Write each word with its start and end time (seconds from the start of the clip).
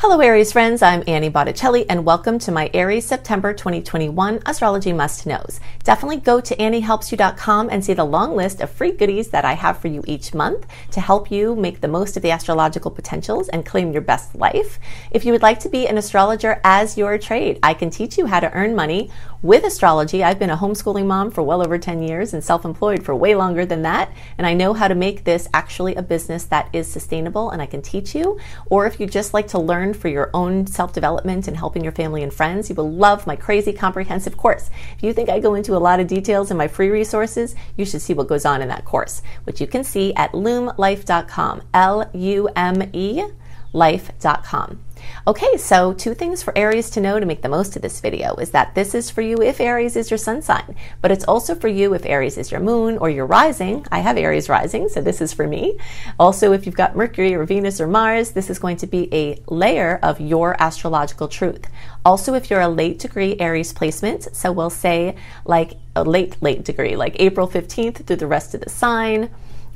Hello, 0.00 0.20
Aries 0.20 0.52
friends. 0.52 0.82
I'm 0.82 1.02
Annie 1.06 1.30
Botticelli, 1.30 1.88
and 1.88 2.04
welcome 2.04 2.38
to 2.40 2.52
my 2.52 2.68
Aries 2.74 3.06
September 3.06 3.54
2021 3.54 4.42
Astrology 4.44 4.92
Must 4.92 5.24
Knows. 5.24 5.58
Definitely 5.84 6.18
go 6.18 6.38
to 6.38 6.54
AnnieHelpsYou.com 6.54 7.70
and 7.70 7.82
see 7.82 7.94
the 7.94 8.04
long 8.04 8.36
list 8.36 8.60
of 8.60 8.68
free 8.68 8.92
goodies 8.92 9.30
that 9.30 9.46
I 9.46 9.54
have 9.54 9.78
for 9.78 9.88
you 9.88 10.04
each 10.06 10.34
month 10.34 10.66
to 10.90 11.00
help 11.00 11.30
you 11.30 11.56
make 11.56 11.80
the 11.80 11.88
most 11.88 12.14
of 12.14 12.22
the 12.22 12.30
astrological 12.30 12.90
potentials 12.90 13.48
and 13.48 13.64
claim 13.64 13.90
your 13.90 14.02
best 14.02 14.34
life. 14.34 14.78
If 15.12 15.24
you 15.24 15.32
would 15.32 15.40
like 15.40 15.60
to 15.60 15.70
be 15.70 15.88
an 15.88 15.96
astrologer 15.96 16.60
as 16.62 16.98
your 16.98 17.16
trade, 17.16 17.58
I 17.62 17.72
can 17.72 17.88
teach 17.88 18.18
you 18.18 18.26
how 18.26 18.40
to 18.40 18.52
earn 18.52 18.74
money 18.74 19.10
with 19.40 19.64
astrology. 19.64 20.22
I've 20.22 20.38
been 20.38 20.50
a 20.50 20.56
homeschooling 20.58 21.06
mom 21.06 21.30
for 21.30 21.42
well 21.42 21.62
over 21.62 21.78
10 21.78 22.02
years 22.02 22.34
and 22.34 22.44
self 22.44 22.66
employed 22.66 23.02
for 23.02 23.14
way 23.14 23.34
longer 23.34 23.64
than 23.64 23.80
that, 23.82 24.12
and 24.36 24.46
I 24.46 24.52
know 24.52 24.74
how 24.74 24.88
to 24.88 24.94
make 24.94 25.24
this 25.24 25.48
actually 25.54 25.94
a 25.94 26.02
business 26.02 26.44
that 26.46 26.68
is 26.74 26.86
sustainable 26.86 27.48
and 27.48 27.62
I 27.62 27.66
can 27.66 27.80
teach 27.80 28.14
you. 28.14 28.38
Or 28.66 28.86
if 28.86 29.00
you 29.00 29.06
just 29.06 29.32
like 29.32 29.48
to 29.48 29.58
learn 29.58 29.85
for 29.94 30.08
your 30.08 30.30
own 30.32 30.66
self 30.66 30.92
development 30.92 31.48
and 31.48 31.56
helping 31.56 31.82
your 31.82 31.92
family 31.92 32.22
and 32.22 32.32
friends, 32.32 32.68
you 32.68 32.74
will 32.74 32.90
love 32.90 33.26
my 33.26 33.36
crazy 33.36 33.72
comprehensive 33.72 34.36
course. 34.36 34.70
If 34.96 35.02
you 35.02 35.12
think 35.12 35.28
I 35.28 35.40
go 35.40 35.54
into 35.54 35.76
a 35.76 35.78
lot 35.78 36.00
of 36.00 36.06
details 36.06 36.50
in 36.50 36.56
my 36.56 36.68
free 36.68 36.88
resources, 36.88 37.54
you 37.76 37.84
should 37.84 38.02
see 38.02 38.14
what 38.14 38.28
goes 38.28 38.44
on 38.44 38.62
in 38.62 38.68
that 38.68 38.84
course, 38.84 39.22
which 39.44 39.60
you 39.60 39.66
can 39.66 39.84
see 39.84 40.14
at 40.14 40.32
lumelife.com. 40.32 41.62
L 41.74 42.10
U 42.12 42.48
M 42.54 42.90
E 42.92 43.24
life.com. 43.72 44.85
Okay, 45.28 45.56
so 45.56 45.92
two 45.92 46.14
things 46.14 46.42
for 46.42 46.56
Aries 46.56 46.88
to 46.90 47.00
know 47.00 47.18
to 47.18 47.26
make 47.26 47.42
the 47.42 47.48
most 47.48 47.74
of 47.74 47.82
this 47.82 48.00
video 48.00 48.36
is 48.36 48.50
that 48.50 48.76
this 48.76 48.94
is 48.94 49.10
for 49.10 49.22
you 49.22 49.42
if 49.42 49.60
Aries 49.60 49.96
is 49.96 50.08
your 50.08 50.18
sun 50.18 50.40
sign, 50.40 50.76
but 51.02 51.10
it's 51.10 51.24
also 51.24 51.54
for 51.54 51.66
you 51.66 51.94
if 51.94 52.06
Aries 52.06 52.38
is 52.38 52.52
your 52.52 52.60
moon 52.60 52.96
or 52.98 53.10
your 53.10 53.26
rising. 53.26 53.84
I 53.90 53.98
have 53.98 54.16
Aries 54.16 54.48
rising, 54.48 54.88
so 54.88 55.00
this 55.00 55.20
is 55.20 55.32
for 55.32 55.48
me. 55.48 55.78
Also, 56.18 56.52
if 56.52 56.64
you've 56.64 56.76
got 56.76 56.94
Mercury 56.94 57.34
or 57.34 57.44
Venus 57.44 57.80
or 57.80 57.88
Mars, 57.88 58.30
this 58.30 58.48
is 58.48 58.60
going 58.60 58.76
to 58.76 58.86
be 58.86 59.12
a 59.12 59.42
layer 59.48 59.98
of 60.02 60.20
your 60.20 60.54
astrological 60.62 61.26
truth. 61.26 61.66
Also, 62.04 62.34
if 62.34 62.48
you're 62.48 62.60
a 62.60 62.68
late 62.68 63.00
degree 63.00 63.36
Aries 63.40 63.72
placement, 63.72 64.34
so 64.34 64.52
we'll 64.52 64.70
say 64.70 65.16
like 65.44 65.72
a 65.96 66.04
late, 66.04 66.40
late 66.40 66.64
degree, 66.64 66.94
like 66.94 67.16
April 67.18 67.48
15th 67.48 68.06
through 68.06 68.16
the 68.16 68.26
rest 68.28 68.54
of 68.54 68.60
the 68.60 68.70
sign, 68.70 69.30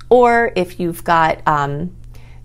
or 0.08 0.52
if 0.54 0.78
you've 0.78 1.02
got, 1.02 1.40
um, 1.46 1.96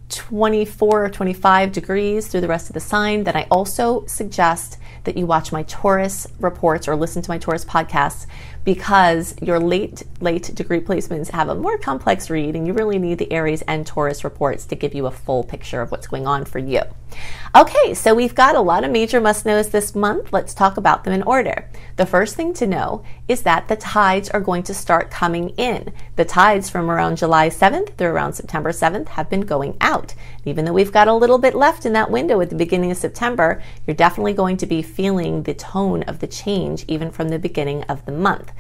24 0.10 1.06
or 1.06 1.10
25 1.10 1.72
degrees 1.72 2.28
through 2.28 2.42
the 2.42 2.48
rest 2.48 2.70
of 2.70 2.74
the 2.74 2.80
sign, 2.80 3.24
then 3.24 3.36
I 3.36 3.48
also 3.50 4.06
suggest 4.06 4.78
that 5.04 5.18
you 5.18 5.26
watch 5.26 5.52
my 5.52 5.64
Taurus 5.64 6.28
reports 6.40 6.88
or 6.88 6.96
listen 6.96 7.22
to 7.22 7.30
my 7.30 7.38
Taurus 7.38 7.66
podcasts 7.66 8.26
because 8.64 9.36
your 9.42 9.60
late 9.60 10.04
late 10.22 10.54
degree 10.56 10.80
placements 10.80 11.30
have 11.30 11.50
a 11.50 11.56
more 11.56 11.78
complex 11.78 12.30
read 12.30 12.56
and 12.56 12.68
you 12.68 12.74
really 12.74 13.00
need 13.00 13.20
the 13.20 13.32
Aries 13.32 13.62
and 13.64 13.86
Taurus 13.86 14.24
reports 14.24 14.66
to 14.66 14.76
give 14.76 14.94
you 14.94 15.06
a 15.06 15.12
full 15.12 15.44
picture 15.44 15.82
of 15.82 15.92
what's 15.92 16.08
going 16.08 16.28
on 16.28 16.46
for 16.46 16.60
you. 16.60 16.82
Okay, 17.56 17.94
so 17.94 18.14
we've 18.14 18.36
got 18.36 18.56
a 18.56 18.60
lot 18.60 18.84
of 18.84 18.92
major 18.92 19.22
must 19.22 19.46
knows 19.46 19.70
this 19.70 19.96
month. 19.96 20.34
Let's 20.34 20.54
talk 20.54 20.76
about 20.76 21.06
them 21.06 21.14
in 21.14 21.24
order. 21.24 21.70
The 21.96 22.06
first 22.06 22.36
thing 22.36 22.54
to 22.56 22.68
know 22.68 23.06
is 23.30 23.44
that 23.44 23.70
the 23.70 23.78
tides 23.78 24.30
are 24.30 24.42
going 24.42 24.64
to 24.64 24.74
start 24.74 25.10
coming 25.10 25.52
in. 25.52 25.94
The 26.18 26.26
tides 26.26 26.70
from 26.70 26.92
around 26.92 27.16
July 27.16 27.48
7th 27.48 27.96
through 27.96 28.10
around 28.10 28.34
September 28.34 28.72
7th 28.72 29.08
have 29.08 29.30
been 29.30 29.42
going 29.42 29.78
out. 29.80 30.16
Even 30.44 30.66
though 30.66 30.74
we've 30.74 30.92
got 30.92 31.08
a 31.08 31.14
little 31.14 31.38
bit 31.38 31.56
left 31.56 31.86
in 31.86 31.94
that 31.94 32.12
window 32.12 32.42
at 32.42 32.50
the 32.50 32.58
beginning 32.58 32.92
of 32.92 32.98
September, 32.98 33.64
you're 33.88 33.96
definitely 33.96 34.34
going 34.34 34.58
to 34.58 34.66
be 34.66 34.82
feeling 34.82 35.44
the 35.44 35.54
tone 35.54 36.04
of 36.04 36.20
the 36.20 36.28
change 36.28 36.84
even 36.90 37.10
from 37.10 37.30
the 37.30 37.40
beginning 37.40 37.84
of 37.84 38.04
the 38.06 38.12
month. 38.12 38.52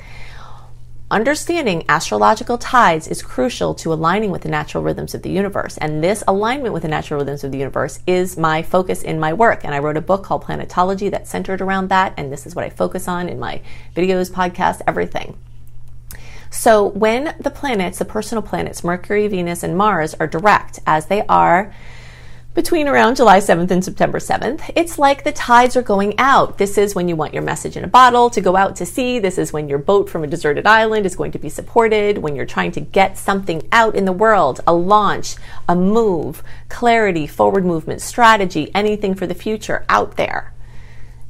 Understanding 1.11 1.85
astrological 1.87 2.57
tides 2.57 3.07
is 3.07 3.21
crucial 3.21 3.75
to 3.75 3.93
aligning 3.93 4.31
with 4.31 4.41
the 4.41 4.49
natural 4.49 4.83
rhythms 4.83 5.13
of 5.13 5.21
the 5.21 5.29
universe. 5.29 5.77
And 5.77 6.03
this 6.03 6.23
alignment 6.27 6.73
with 6.73 6.81
the 6.81 6.89
natural 6.89 7.19
rhythms 7.19 7.43
of 7.43 7.51
the 7.51 7.59
universe 7.59 7.99
is 8.07 8.37
my 8.37 8.63
focus 8.63 9.03
in 9.03 9.19
my 9.19 9.31
work. 9.31 9.63
And 9.63 9.75
I 9.75 9.79
wrote 9.79 9.97
a 9.97 10.01
book 10.01 10.23
called 10.23 10.43
Planetology 10.43 11.11
that's 11.11 11.29
centered 11.29 11.61
around 11.61 11.89
that. 11.89 12.15
And 12.17 12.33
this 12.33 12.47
is 12.47 12.55
what 12.55 12.65
I 12.65 12.71
focus 12.71 13.07
on 13.07 13.29
in 13.29 13.37
my 13.37 13.61
videos, 13.95 14.31
podcasts, 14.31 14.81
everything. 14.87 15.37
So 16.49 16.83
when 16.83 17.35
the 17.39 17.51
planets, 17.51 17.99
the 17.99 18.05
personal 18.05 18.41
planets, 18.41 18.83
Mercury, 18.83 19.27
Venus, 19.27 19.61
and 19.61 19.77
Mars 19.77 20.15
are 20.15 20.25
direct, 20.25 20.79
as 20.87 21.05
they 21.05 21.21
are 21.27 21.71
between 22.55 22.87
around 22.87 23.17
July 23.17 23.39
7th 23.39 23.69
and 23.69 23.83
September 23.83 24.17
7th. 24.17 24.71
It's 24.75 24.97
like 24.97 25.23
the 25.23 25.33
tides 25.33 25.75
are 25.75 25.81
going 25.81 26.17
out. 26.17 26.57
This 26.57 26.77
is 26.77 26.95
when 26.95 27.09
you 27.09 27.15
want 27.15 27.33
your 27.33 27.43
message 27.43 27.75
in 27.75 27.83
a 27.83 27.87
bottle 27.87 28.29
to 28.29 28.41
go 28.41 28.55
out 28.55 28.77
to 28.77 28.85
sea. 28.85 29.19
This 29.19 29.37
is 29.37 29.53
when 29.53 29.67
your 29.67 29.77
boat 29.77 30.09
from 30.09 30.23
a 30.23 30.27
deserted 30.27 30.65
island 30.65 31.05
is 31.05 31.17
going 31.17 31.33
to 31.33 31.39
be 31.39 31.49
supported, 31.49 32.17
when 32.17 32.35
you're 32.35 32.45
trying 32.45 32.71
to 32.71 32.81
get 32.81 33.17
something 33.17 33.67
out 33.73 33.93
in 33.93 34.05
the 34.05 34.13
world, 34.13 34.61
a 34.65 34.73
launch, 34.73 35.35
a 35.67 35.75
move, 35.75 36.41
clarity, 36.69 37.27
forward 37.27 37.65
movement, 37.65 38.01
strategy, 38.01 38.73
anything 38.73 39.13
for 39.13 39.27
the 39.27 39.35
future 39.35 39.85
out 39.89 40.15
there 40.15 40.54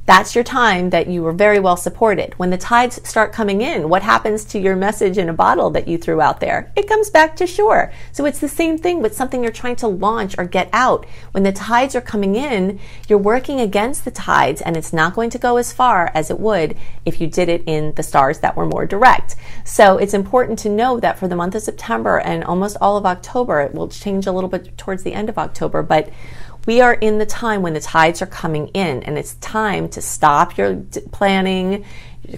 that's 0.06 0.36
your 0.36 0.44
time 0.44 0.90
that 0.90 1.08
you 1.08 1.22
were 1.22 1.32
very 1.32 1.58
well 1.58 1.76
supported. 1.76 2.32
When 2.38 2.50
the 2.50 2.56
tides 2.56 3.06
start 3.06 3.32
coming 3.32 3.60
in, 3.60 3.88
what 3.88 4.02
happens 4.02 4.44
to 4.46 4.58
your 4.58 4.76
message 4.76 5.18
in 5.18 5.28
a 5.28 5.34
bottle 5.34 5.70
that 5.70 5.88
you 5.88 5.98
threw 5.98 6.20
out 6.20 6.38
there? 6.38 6.72
It 6.76 6.88
comes 6.88 7.10
back 7.10 7.34
to 7.36 7.46
shore. 7.46 7.92
So 8.12 8.24
it's 8.24 8.38
the 8.38 8.48
same 8.48 8.78
thing 8.78 9.02
with 9.02 9.16
something 9.16 9.42
you're 9.42 9.50
trying 9.50 9.74
to 9.76 9.88
launch 9.88 10.36
or 10.38 10.44
get 10.44 10.70
out. 10.72 11.06
When 11.32 11.42
the 11.42 11.52
tides 11.52 11.96
are 11.96 12.00
coming 12.00 12.36
in, 12.36 12.78
you're 13.08 13.18
working 13.18 13.60
against 13.60 14.04
the 14.04 14.12
tides 14.12 14.62
and 14.62 14.76
it's 14.76 14.92
not 14.92 15.14
going 15.14 15.30
to 15.30 15.38
go 15.38 15.56
as 15.56 15.72
far 15.72 16.12
as 16.14 16.30
it 16.30 16.38
would 16.38 16.76
if 17.04 17.20
you 17.20 17.26
did 17.26 17.48
it 17.48 17.64
in 17.66 17.92
the 17.96 18.04
stars 18.04 18.38
that 18.38 18.56
were 18.56 18.66
more 18.66 18.86
direct. 18.86 19.34
So 19.64 19.98
it's 19.98 20.14
important 20.14 20.60
to 20.60 20.68
know 20.68 21.00
that 21.00 21.18
for 21.18 21.26
the 21.26 21.36
month 21.36 21.56
of 21.56 21.62
September 21.62 22.18
and 22.18 22.44
almost 22.44 22.76
all 22.80 22.96
of 22.96 23.06
October, 23.06 23.60
it 23.60 23.74
will 23.74 23.88
change 23.88 24.28
a 24.28 24.32
little 24.32 24.50
bit 24.50 24.78
towards 24.78 25.02
the 25.02 25.14
end 25.14 25.28
of 25.28 25.36
October, 25.36 25.82
but 25.82 26.10
we 26.66 26.80
are 26.80 26.94
in 26.94 27.18
the 27.18 27.26
time 27.26 27.62
when 27.62 27.74
the 27.74 27.80
tides 27.80 28.20
are 28.20 28.26
coming 28.26 28.68
in, 28.68 29.02
and 29.04 29.16
it's 29.16 29.34
time 29.36 29.88
to 29.90 30.02
stop 30.02 30.58
your 30.58 30.76
planning. 31.12 31.84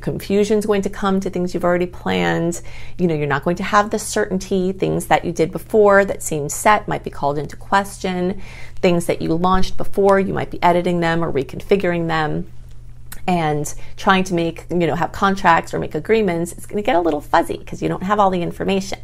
Confusion 0.00 0.58
is 0.58 0.66
going 0.66 0.82
to 0.82 0.90
come 0.90 1.18
to 1.20 1.30
things 1.30 1.54
you've 1.54 1.64
already 1.64 1.86
planned. 1.86 2.60
You 2.98 3.06
know, 3.06 3.14
you're 3.14 3.26
not 3.26 3.42
going 3.42 3.56
to 3.56 3.62
have 3.62 3.90
the 3.90 3.98
certainty. 3.98 4.72
Things 4.72 5.06
that 5.06 5.24
you 5.24 5.32
did 5.32 5.50
before 5.50 6.04
that 6.04 6.22
seemed 6.22 6.52
set 6.52 6.86
might 6.86 7.04
be 7.04 7.10
called 7.10 7.38
into 7.38 7.56
question. 7.56 8.42
Things 8.76 9.06
that 9.06 9.22
you 9.22 9.34
launched 9.34 9.78
before, 9.78 10.20
you 10.20 10.34
might 10.34 10.50
be 10.50 10.62
editing 10.62 11.00
them 11.00 11.24
or 11.24 11.32
reconfiguring 11.32 12.06
them 12.06 12.52
and 13.26 13.74
trying 13.96 14.24
to 14.24 14.34
make, 14.34 14.64
you 14.70 14.86
know, 14.86 14.94
have 14.94 15.12
contracts 15.12 15.74
or 15.74 15.78
make 15.78 15.94
agreements, 15.94 16.52
it's 16.52 16.66
going 16.66 16.82
to 16.82 16.86
get 16.86 16.96
a 16.96 17.00
little 17.00 17.20
fuzzy 17.20 17.58
because 17.58 17.82
you 17.82 17.88
don't 17.88 18.02
have 18.02 18.18
all 18.18 18.30
the 18.30 18.40
information. 18.40 18.98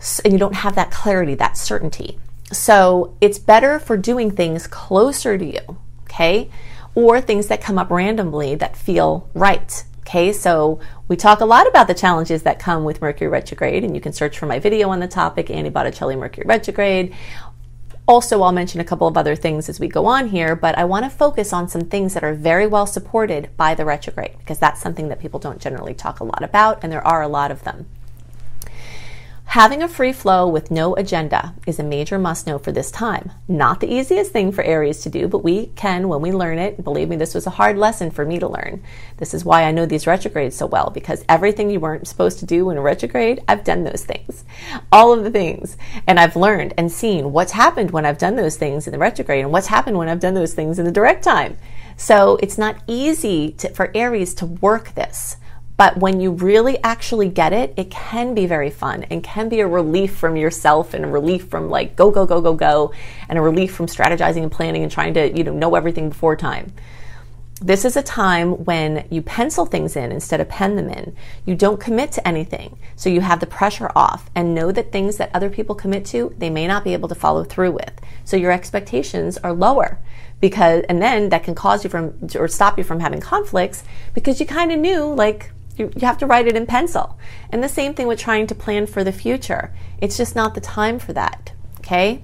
So, 0.00 0.20
and 0.24 0.32
you 0.32 0.38
don't 0.38 0.54
have 0.54 0.74
that 0.74 0.90
clarity, 0.90 1.34
that 1.36 1.56
certainty. 1.56 2.18
So 2.52 3.16
it's 3.20 3.38
better 3.38 3.78
for 3.78 3.96
doing 3.96 4.30
things 4.30 4.66
closer 4.66 5.38
to 5.38 5.44
you, 5.44 5.78
okay? 6.02 6.50
Or 6.94 7.20
things 7.20 7.46
that 7.46 7.62
come 7.62 7.78
up 7.78 7.90
randomly 7.90 8.54
that 8.56 8.76
feel 8.76 9.28
right. 9.34 9.84
Okay, 10.00 10.32
so 10.32 10.78
we 11.08 11.16
talk 11.16 11.40
a 11.40 11.46
lot 11.46 11.66
about 11.66 11.86
the 11.86 11.94
challenges 11.94 12.42
that 12.42 12.58
come 12.58 12.84
with 12.84 13.00
Mercury 13.00 13.28
retrograde, 13.28 13.84
and 13.84 13.94
you 13.94 14.00
can 14.00 14.12
search 14.12 14.36
for 14.36 14.46
my 14.46 14.58
video 14.58 14.90
on 14.90 15.00
the 15.00 15.08
topic, 15.08 15.48
Annie 15.48 15.70
Botticelli 15.70 16.16
Mercury 16.16 16.44
retrograde. 16.46 17.14
Also, 18.06 18.42
I'll 18.42 18.52
mention 18.52 18.80
a 18.80 18.84
couple 18.84 19.06
of 19.06 19.16
other 19.16 19.36
things 19.36 19.68
as 19.68 19.80
we 19.80 19.88
go 19.88 20.04
on 20.06 20.28
here, 20.28 20.54
but 20.56 20.76
I 20.76 20.84
want 20.84 21.04
to 21.04 21.10
focus 21.10 21.52
on 21.52 21.68
some 21.68 21.82
things 21.82 22.14
that 22.14 22.24
are 22.24 22.34
very 22.34 22.66
well 22.66 22.84
supported 22.84 23.48
by 23.56 23.74
the 23.74 23.84
retrograde 23.84 24.36
because 24.38 24.58
that's 24.58 24.82
something 24.82 25.08
that 25.08 25.20
people 25.20 25.40
don't 25.40 25.60
generally 25.60 25.94
talk 25.94 26.20
a 26.20 26.24
lot 26.24 26.42
about, 26.42 26.82
and 26.82 26.92
there 26.92 27.06
are 27.06 27.22
a 27.22 27.28
lot 27.28 27.50
of 27.50 27.62
them. 27.62 27.86
Having 29.52 29.82
a 29.82 29.88
free 29.88 30.14
flow 30.14 30.48
with 30.48 30.70
no 30.70 30.94
agenda 30.96 31.54
is 31.66 31.78
a 31.78 31.82
major 31.82 32.18
must 32.18 32.46
know 32.46 32.58
for 32.58 32.72
this 32.72 32.90
time. 32.90 33.32
Not 33.46 33.80
the 33.80 33.92
easiest 33.92 34.32
thing 34.32 34.50
for 34.50 34.64
Aries 34.64 35.02
to 35.02 35.10
do, 35.10 35.28
but 35.28 35.44
we 35.44 35.66
can 35.76 36.08
when 36.08 36.22
we 36.22 36.32
learn 36.32 36.58
it. 36.58 36.82
Believe 36.82 37.10
me, 37.10 37.16
this 37.16 37.34
was 37.34 37.46
a 37.46 37.50
hard 37.50 37.76
lesson 37.76 38.10
for 38.10 38.24
me 38.24 38.38
to 38.38 38.48
learn. 38.48 38.82
This 39.18 39.34
is 39.34 39.44
why 39.44 39.64
I 39.64 39.70
know 39.70 39.84
these 39.84 40.06
retrogrades 40.06 40.56
so 40.56 40.64
well, 40.64 40.88
because 40.88 41.22
everything 41.28 41.68
you 41.68 41.80
weren't 41.80 42.08
supposed 42.08 42.38
to 42.38 42.46
do 42.46 42.70
in 42.70 42.78
a 42.78 42.80
retrograde, 42.80 43.44
I've 43.46 43.62
done 43.62 43.84
those 43.84 44.06
things. 44.06 44.46
All 44.90 45.12
of 45.12 45.22
the 45.22 45.30
things. 45.30 45.76
And 46.06 46.18
I've 46.18 46.34
learned 46.34 46.72
and 46.78 46.90
seen 46.90 47.32
what's 47.32 47.52
happened 47.52 47.90
when 47.90 48.06
I've 48.06 48.16
done 48.16 48.36
those 48.36 48.56
things 48.56 48.86
in 48.86 48.92
the 48.92 48.98
retrograde 48.98 49.44
and 49.44 49.52
what's 49.52 49.66
happened 49.66 49.98
when 49.98 50.08
I've 50.08 50.18
done 50.18 50.32
those 50.32 50.54
things 50.54 50.78
in 50.78 50.86
the 50.86 50.90
direct 50.90 51.24
time. 51.24 51.58
So 51.98 52.38
it's 52.42 52.56
not 52.56 52.82
easy 52.86 53.52
to, 53.58 53.68
for 53.74 53.90
Aries 53.94 54.32
to 54.36 54.46
work 54.46 54.94
this. 54.94 55.36
But 55.82 55.96
when 55.96 56.20
you 56.20 56.30
really 56.30 56.78
actually 56.84 57.28
get 57.28 57.52
it, 57.52 57.74
it 57.76 57.90
can 57.90 58.34
be 58.34 58.46
very 58.46 58.70
fun 58.70 59.02
and 59.10 59.20
can 59.20 59.48
be 59.48 59.58
a 59.58 59.66
relief 59.66 60.14
from 60.14 60.36
yourself 60.36 60.94
and 60.94 61.04
a 61.04 61.08
relief 61.08 61.48
from 61.48 61.70
like 61.70 61.96
go, 61.96 62.12
go, 62.12 62.24
go, 62.24 62.40
go, 62.40 62.54
go, 62.54 62.92
and 63.28 63.36
a 63.36 63.42
relief 63.42 63.74
from 63.74 63.86
strategizing 63.86 64.44
and 64.44 64.52
planning 64.52 64.84
and 64.84 64.92
trying 64.92 65.12
to, 65.14 65.36
you 65.36 65.42
know, 65.42 65.52
know 65.52 65.74
everything 65.74 66.08
before 66.10 66.36
time. 66.36 66.72
This 67.60 67.84
is 67.84 67.96
a 67.96 68.02
time 68.02 68.64
when 68.64 69.08
you 69.10 69.22
pencil 69.22 69.66
things 69.66 69.96
in 69.96 70.12
instead 70.12 70.40
of 70.40 70.48
pen 70.48 70.76
them 70.76 70.88
in. 70.88 71.16
You 71.46 71.56
don't 71.56 71.80
commit 71.80 72.12
to 72.12 72.28
anything. 72.28 72.78
So 72.94 73.10
you 73.10 73.20
have 73.20 73.40
the 73.40 73.46
pressure 73.48 73.90
off 73.96 74.30
and 74.36 74.54
know 74.54 74.70
that 74.70 74.92
things 74.92 75.16
that 75.16 75.34
other 75.34 75.50
people 75.50 75.74
commit 75.74 76.04
to, 76.06 76.32
they 76.38 76.48
may 76.48 76.68
not 76.68 76.84
be 76.84 76.92
able 76.92 77.08
to 77.08 77.16
follow 77.16 77.42
through 77.42 77.72
with. 77.72 77.92
So 78.24 78.36
your 78.36 78.52
expectations 78.52 79.36
are 79.38 79.52
lower 79.52 79.98
because, 80.40 80.84
and 80.88 81.02
then 81.02 81.30
that 81.30 81.42
can 81.42 81.56
cause 81.56 81.82
you 81.82 81.90
from, 81.90 82.14
or 82.36 82.46
stop 82.46 82.78
you 82.78 82.84
from 82.84 83.00
having 83.00 83.20
conflicts 83.20 83.82
because 84.14 84.38
you 84.38 84.46
kind 84.46 84.70
of 84.70 84.78
knew 84.78 85.12
like, 85.12 85.50
you, 85.76 85.90
you 85.94 86.06
have 86.06 86.18
to 86.18 86.26
write 86.26 86.46
it 86.46 86.56
in 86.56 86.66
pencil. 86.66 87.18
And 87.50 87.62
the 87.62 87.68
same 87.68 87.94
thing 87.94 88.06
with 88.06 88.18
trying 88.18 88.46
to 88.48 88.54
plan 88.54 88.86
for 88.86 89.04
the 89.04 89.12
future. 89.12 89.72
It's 90.00 90.16
just 90.16 90.36
not 90.36 90.54
the 90.54 90.60
time 90.60 90.98
for 90.98 91.12
that. 91.12 91.52
Okay? 91.80 92.22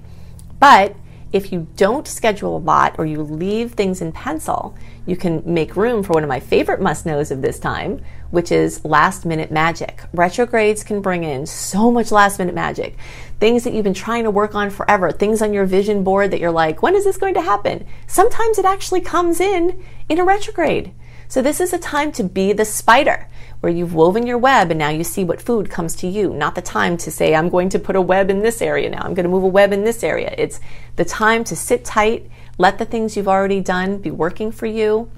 But 0.59 0.95
if 1.31 1.51
you 1.51 1.67
don't 1.75 2.07
schedule 2.07 2.57
a 2.57 2.59
lot 2.59 2.95
or 2.97 3.05
you 3.05 3.21
leave 3.21 3.73
things 3.73 4.01
in 4.01 4.11
pencil, 4.11 4.75
you 5.05 5.15
can 5.15 5.43
make 5.45 5.75
room 5.75 6.03
for 6.03 6.13
one 6.13 6.23
of 6.23 6.29
my 6.29 6.39
favorite 6.39 6.81
must 6.81 7.05
knows 7.05 7.29
of 7.29 7.41
this 7.41 7.59
time, 7.59 8.01
which 8.31 8.51
is 8.51 8.83
last 8.83 9.25
minute 9.25 9.51
magic. 9.51 10.01
Retrogrades 10.13 10.83
can 10.83 11.01
bring 11.01 11.23
in 11.23 11.45
so 11.45 11.91
much 11.91 12.11
last 12.11 12.39
minute 12.39 12.55
magic. 12.55 12.97
Things 13.39 13.63
that 13.63 13.73
you've 13.73 13.83
been 13.83 13.93
trying 13.93 14.23
to 14.23 14.31
work 14.31 14.55
on 14.55 14.69
forever, 14.69 15.11
things 15.11 15.41
on 15.41 15.53
your 15.53 15.65
vision 15.65 16.03
board 16.03 16.31
that 16.31 16.39
you're 16.39 16.51
like, 16.51 16.81
when 16.81 16.95
is 16.95 17.05
this 17.05 17.17
going 17.17 17.35
to 17.35 17.41
happen? 17.41 17.85
Sometimes 18.07 18.57
it 18.57 18.65
actually 18.65 19.01
comes 19.01 19.39
in 19.39 19.83
in 20.09 20.19
a 20.19 20.23
retrograde. 20.23 20.93
So 21.29 21.43
this 21.43 21.61
is 21.61 21.73
a 21.73 21.77
time 21.77 22.11
to 22.13 22.23
be 22.23 22.53
the 22.53 22.65
spider 22.65 23.27
where 23.59 23.71
you've 23.71 23.93
woven 23.93 24.25
your 24.25 24.39
web 24.39 24.71
and 24.71 24.79
now 24.79 24.89
you 24.89 25.03
see 25.03 25.23
what 25.23 25.39
food 25.39 25.69
comes 25.69 25.95
to 25.97 26.07
you. 26.07 26.33
Not 26.33 26.55
the 26.55 26.61
time 26.63 26.97
to 26.97 27.11
say, 27.11 27.35
I'm 27.35 27.49
going 27.49 27.69
to 27.69 27.77
put 27.77 27.95
a 27.95 28.01
web 28.01 28.31
in 28.31 28.39
this 28.39 28.63
area 28.63 28.89
now. 28.89 29.03
I'm 29.03 29.13
going 29.13 29.25
to 29.25 29.29
move 29.29 29.43
a 29.43 29.47
web 29.47 29.71
in 29.71 29.83
this 29.83 30.03
area. 30.03 30.33
It's 30.39 30.59
the 30.95 31.05
time 31.05 31.43
to 31.43 31.55
sit 31.55 31.85
tight, 31.85 32.31
let 32.57 32.79
the 32.79 32.85
things 32.85 33.15
you've 33.15 33.27
already 33.27 33.61
done 33.61 33.99
be 33.99 34.09
working 34.09 34.51
for 34.51 34.65
you, 34.65 35.11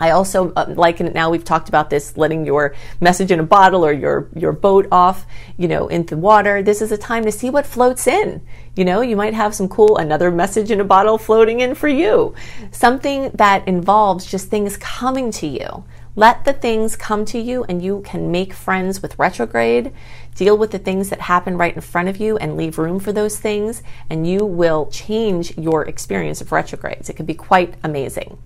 I 0.00 0.10
also 0.10 0.52
uh, 0.54 0.66
liken 0.68 1.06
it 1.06 1.14
now. 1.14 1.30
We've 1.30 1.44
talked 1.44 1.68
about 1.68 1.90
this, 1.90 2.16
letting 2.16 2.44
your 2.44 2.74
message 3.00 3.30
in 3.30 3.38
a 3.40 3.44
bottle 3.44 3.84
or 3.84 3.92
your 3.92 4.28
your 4.34 4.52
boat 4.52 4.88
off, 4.90 5.26
you 5.56 5.68
know, 5.68 5.88
into 5.88 6.16
the 6.16 6.20
water. 6.20 6.62
This 6.62 6.82
is 6.82 6.92
a 6.92 6.98
time 6.98 7.24
to 7.24 7.32
see 7.32 7.50
what 7.50 7.66
floats 7.66 8.06
in. 8.06 8.40
You 8.74 8.84
know, 8.84 9.00
you 9.00 9.16
might 9.16 9.34
have 9.34 9.54
some 9.54 9.68
cool 9.68 9.98
another 9.98 10.30
message 10.30 10.70
in 10.70 10.80
a 10.80 10.84
bottle 10.84 11.18
floating 11.18 11.60
in 11.60 11.74
for 11.74 11.88
you. 11.88 12.34
Something 12.70 13.30
that 13.34 13.68
involves 13.68 14.26
just 14.26 14.48
things 14.48 14.76
coming 14.76 15.30
to 15.32 15.46
you. 15.46 15.84
Let 16.14 16.44
the 16.44 16.52
things 16.52 16.94
come 16.94 17.24
to 17.26 17.38
you, 17.38 17.64
and 17.64 17.82
you 17.82 18.02
can 18.04 18.30
make 18.30 18.52
friends 18.52 19.00
with 19.00 19.18
retrograde. 19.18 19.92
Deal 20.34 20.58
with 20.58 20.70
the 20.70 20.78
things 20.78 21.08
that 21.08 21.20
happen 21.20 21.56
right 21.56 21.74
in 21.74 21.80
front 21.80 22.08
of 22.08 22.18
you, 22.18 22.36
and 22.36 22.56
leave 22.56 22.78
room 22.78 23.00
for 23.00 23.12
those 23.12 23.38
things, 23.38 23.82
and 24.10 24.26
you 24.26 24.44
will 24.44 24.86
change 24.86 25.56
your 25.56 25.84
experience 25.86 26.42
of 26.42 26.52
retrogrades. 26.52 27.08
It 27.08 27.16
can 27.16 27.24
be 27.24 27.34
quite 27.34 27.74
amazing. 27.82 28.36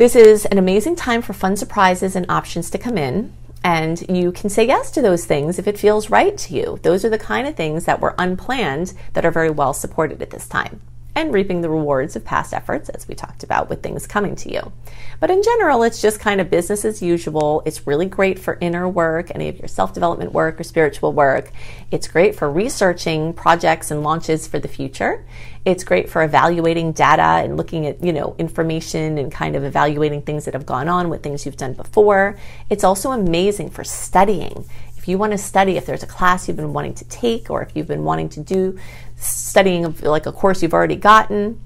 This 0.00 0.16
is 0.16 0.46
an 0.46 0.56
amazing 0.56 0.96
time 0.96 1.20
for 1.20 1.34
fun 1.34 1.58
surprises 1.58 2.16
and 2.16 2.24
options 2.30 2.70
to 2.70 2.78
come 2.78 2.96
in. 2.96 3.34
And 3.62 4.00
you 4.08 4.32
can 4.32 4.48
say 4.48 4.66
yes 4.66 4.90
to 4.92 5.02
those 5.02 5.26
things 5.26 5.58
if 5.58 5.68
it 5.68 5.78
feels 5.78 6.08
right 6.08 6.38
to 6.38 6.54
you. 6.54 6.78
Those 6.82 7.04
are 7.04 7.10
the 7.10 7.18
kind 7.18 7.46
of 7.46 7.54
things 7.54 7.84
that 7.84 8.00
were 8.00 8.14
unplanned 8.16 8.94
that 9.12 9.26
are 9.26 9.30
very 9.30 9.50
well 9.50 9.74
supported 9.74 10.22
at 10.22 10.30
this 10.30 10.48
time 10.48 10.80
and 11.14 11.34
reaping 11.34 11.60
the 11.60 11.70
rewards 11.70 12.16
of 12.16 12.24
past 12.24 12.54
efforts, 12.54 12.88
as 12.88 13.08
we 13.08 13.14
talked 13.14 13.42
about 13.42 13.68
with 13.68 13.82
things 13.82 14.06
coming 14.06 14.36
to 14.36 14.52
you. 14.52 14.72
But 15.18 15.30
in 15.30 15.42
general, 15.42 15.82
it's 15.82 16.00
just 16.00 16.20
kind 16.20 16.40
of 16.40 16.50
business 16.50 16.84
as 16.84 17.02
usual. 17.02 17.62
It's 17.66 17.86
really 17.86 18.06
great 18.06 18.38
for 18.38 18.56
inner 18.60 18.88
work, 18.88 19.30
any 19.34 19.48
of 19.48 19.58
your 19.58 19.68
self 19.68 19.92
development 19.92 20.32
work 20.32 20.60
or 20.60 20.64
spiritual 20.64 21.12
work. 21.12 21.50
It's 21.90 22.08
great 22.08 22.36
for 22.36 22.50
researching 22.50 23.32
projects 23.32 23.90
and 23.90 24.02
launches 24.02 24.46
for 24.46 24.58
the 24.58 24.68
future. 24.68 25.24
It's 25.64 25.84
great 25.84 26.08
for 26.08 26.22
evaluating 26.22 26.92
data 26.92 27.44
and 27.44 27.58
looking 27.58 27.86
at, 27.86 28.02
you 28.02 28.14
know, 28.14 28.34
information 28.38 29.18
and 29.18 29.30
kind 29.30 29.56
of 29.56 29.64
evaluating 29.64 30.22
things 30.22 30.46
that 30.46 30.54
have 30.54 30.64
gone 30.64 30.88
on 30.88 31.10
with 31.10 31.22
things 31.22 31.44
you've 31.44 31.58
done 31.58 31.74
before. 31.74 32.36
It's 32.70 32.82
also 32.82 33.10
amazing 33.10 33.70
for 33.70 33.84
studying 33.84 34.64
if 35.00 35.08
you 35.08 35.16
want 35.16 35.32
to 35.32 35.38
study, 35.38 35.78
if 35.78 35.86
there's 35.86 36.02
a 36.02 36.06
class 36.06 36.46
you've 36.46 36.58
been 36.58 36.74
wanting 36.74 36.92
to 36.92 37.06
take, 37.06 37.48
or 37.48 37.62
if 37.62 37.74
you've 37.74 37.86
been 37.86 38.04
wanting 38.04 38.28
to 38.28 38.40
do 38.40 38.78
studying 39.16 39.86
of 39.86 40.02
like 40.02 40.26
a 40.26 40.32
course 40.32 40.62
you've 40.62 40.74
already 40.74 40.94
gotten, 40.94 41.58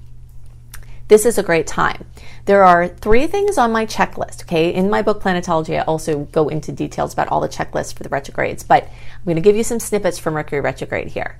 this 1.09 1.25
is 1.25 1.37
a 1.37 1.43
great 1.43 1.67
time. 1.67 2.05
There 2.45 2.63
are 2.63 2.87
three 2.87 3.27
things 3.27 3.57
on 3.57 3.73
my 3.73 3.85
checklist. 3.85 4.43
Okay, 4.43 4.73
in 4.73 4.89
my 4.89 5.01
book 5.01 5.21
Planetology, 5.21 5.77
I 5.77 5.83
also 5.83 6.19
go 6.31 6.47
into 6.47 6.71
details 6.71 7.11
about 7.11 7.27
all 7.27 7.41
the 7.41 7.49
checklists 7.49 7.93
for 7.93 8.03
the 8.03 8.09
retrogrades, 8.09 8.63
but 8.63 8.85
I'm 8.85 9.25
going 9.25 9.35
to 9.35 9.41
give 9.41 9.57
you 9.57 9.65
some 9.65 9.81
snippets 9.81 10.17
from 10.17 10.35
Mercury 10.35 10.61
retrograde 10.61 11.09
here. 11.09 11.37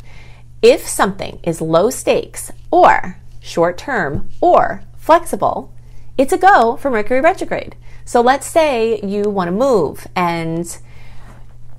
If 0.61 0.85
something 0.85 1.39
is 1.43 1.61
low 1.61 1.89
stakes 1.89 2.51
or 2.71 3.19
short 3.39 3.77
term 3.77 4.27
or 4.41 4.83
flexible, 4.97 5.73
it's 6.17 6.33
a 6.33 6.37
go 6.37 6.75
for 6.75 6.91
Mercury 6.91 7.21
retrograde. 7.21 7.77
So 8.03 8.19
let's 8.19 8.47
say 8.47 8.99
you 8.99 9.29
want 9.29 9.47
to 9.47 9.53
move 9.53 10.07
and 10.13 10.77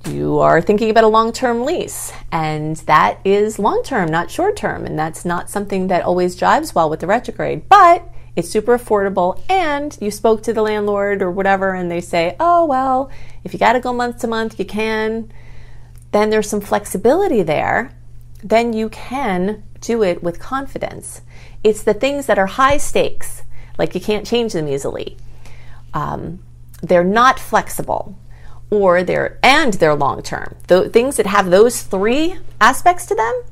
you 0.07 0.39
are 0.39 0.61
thinking 0.61 0.89
about 0.89 1.03
a 1.03 1.07
long 1.07 1.31
term 1.31 1.65
lease, 1.65 2.11
and 2.31 2.77
that 2.77 3.19
is 3.25 3.59
long 3.59 3.83
term, 3.83 4.09
not 4.09 4.31
short 4.31 4.55
term. 4.55 4.85
And 4.85 4.97
that's 4.97 5.25
not 5.25 5.49
something 5.49 5.87
that 5.87 6.03
always 6.03 6.35
jives 6.35 6.73
well 6.73 6.89
with 6.89 6.99
the 6.99 7.07
retrograde, 7.07 7.67
but 7.69 8.07
it's 8.35 8.49
super 8.49 8.77
affordable. 8.77 9.41
And 9.49 9.97
you 9.99 10.11
spoke 10.11 10.43
to 10.43 10.53
the 10.53 10.61
landlord 10.61 11.21
or 11.21 11.31
whatever, 11.31 11.73
and 11.73 11.91
they 11.91 12.01
say, 12.01 12.35
oh, 12.39 12.65
well, 12.65 13.11
if 13.43 13.53
you 13.53 13.59
got 13.59 13.73
to 13.73 13.79
go 13.79 13.93
month 13.93 14.19
to 14.19 14.27
month, 14.27 14.59
you 14.59 14.65
can. 14.65 15.31
Then 16.11 16.29
there's 16.29 16.49
some 16.49 16.61
flexibility 16.61 17.43
there. 17.43 17.91
Then 18.43 18.73
you 18.73 18.89
can 18.89 19.63
do 19.81 20.03
it 20.03 20.23
with 20.23 20.39
confidence. 20.39 21.21
It's 21.63 21.83
the 21.83 21.93
things 21.93 22.27
that 22.27 22.39
are 22.39 22.45
high 22.45 22.77
stakes, 22.77 23.43
like 23.77 23.93
you 23.93 24.01
can't 24.01 24.25
change 24.25 24.53
them 24.53 24.67
easily. 24.67 25.17
Um, 25.93 26.43
they're 26.81 27.03
not 27.03 27.39
flexible 27.39 28.17
or 28.69 29.03
they're 29.03 29.39
and 29.43 29.73
they're 29.75 29.95
long 29.95 30.21
term. 30.21 30.55
The 30.67 30.89
things 30.89 31.17
that 31.17 31.25
have 31.25 31.49
those 31.49 31.81
three 31.83 32.37
aspects 32.59 33.05
to 33.07 33.15
them, 33.15 33.43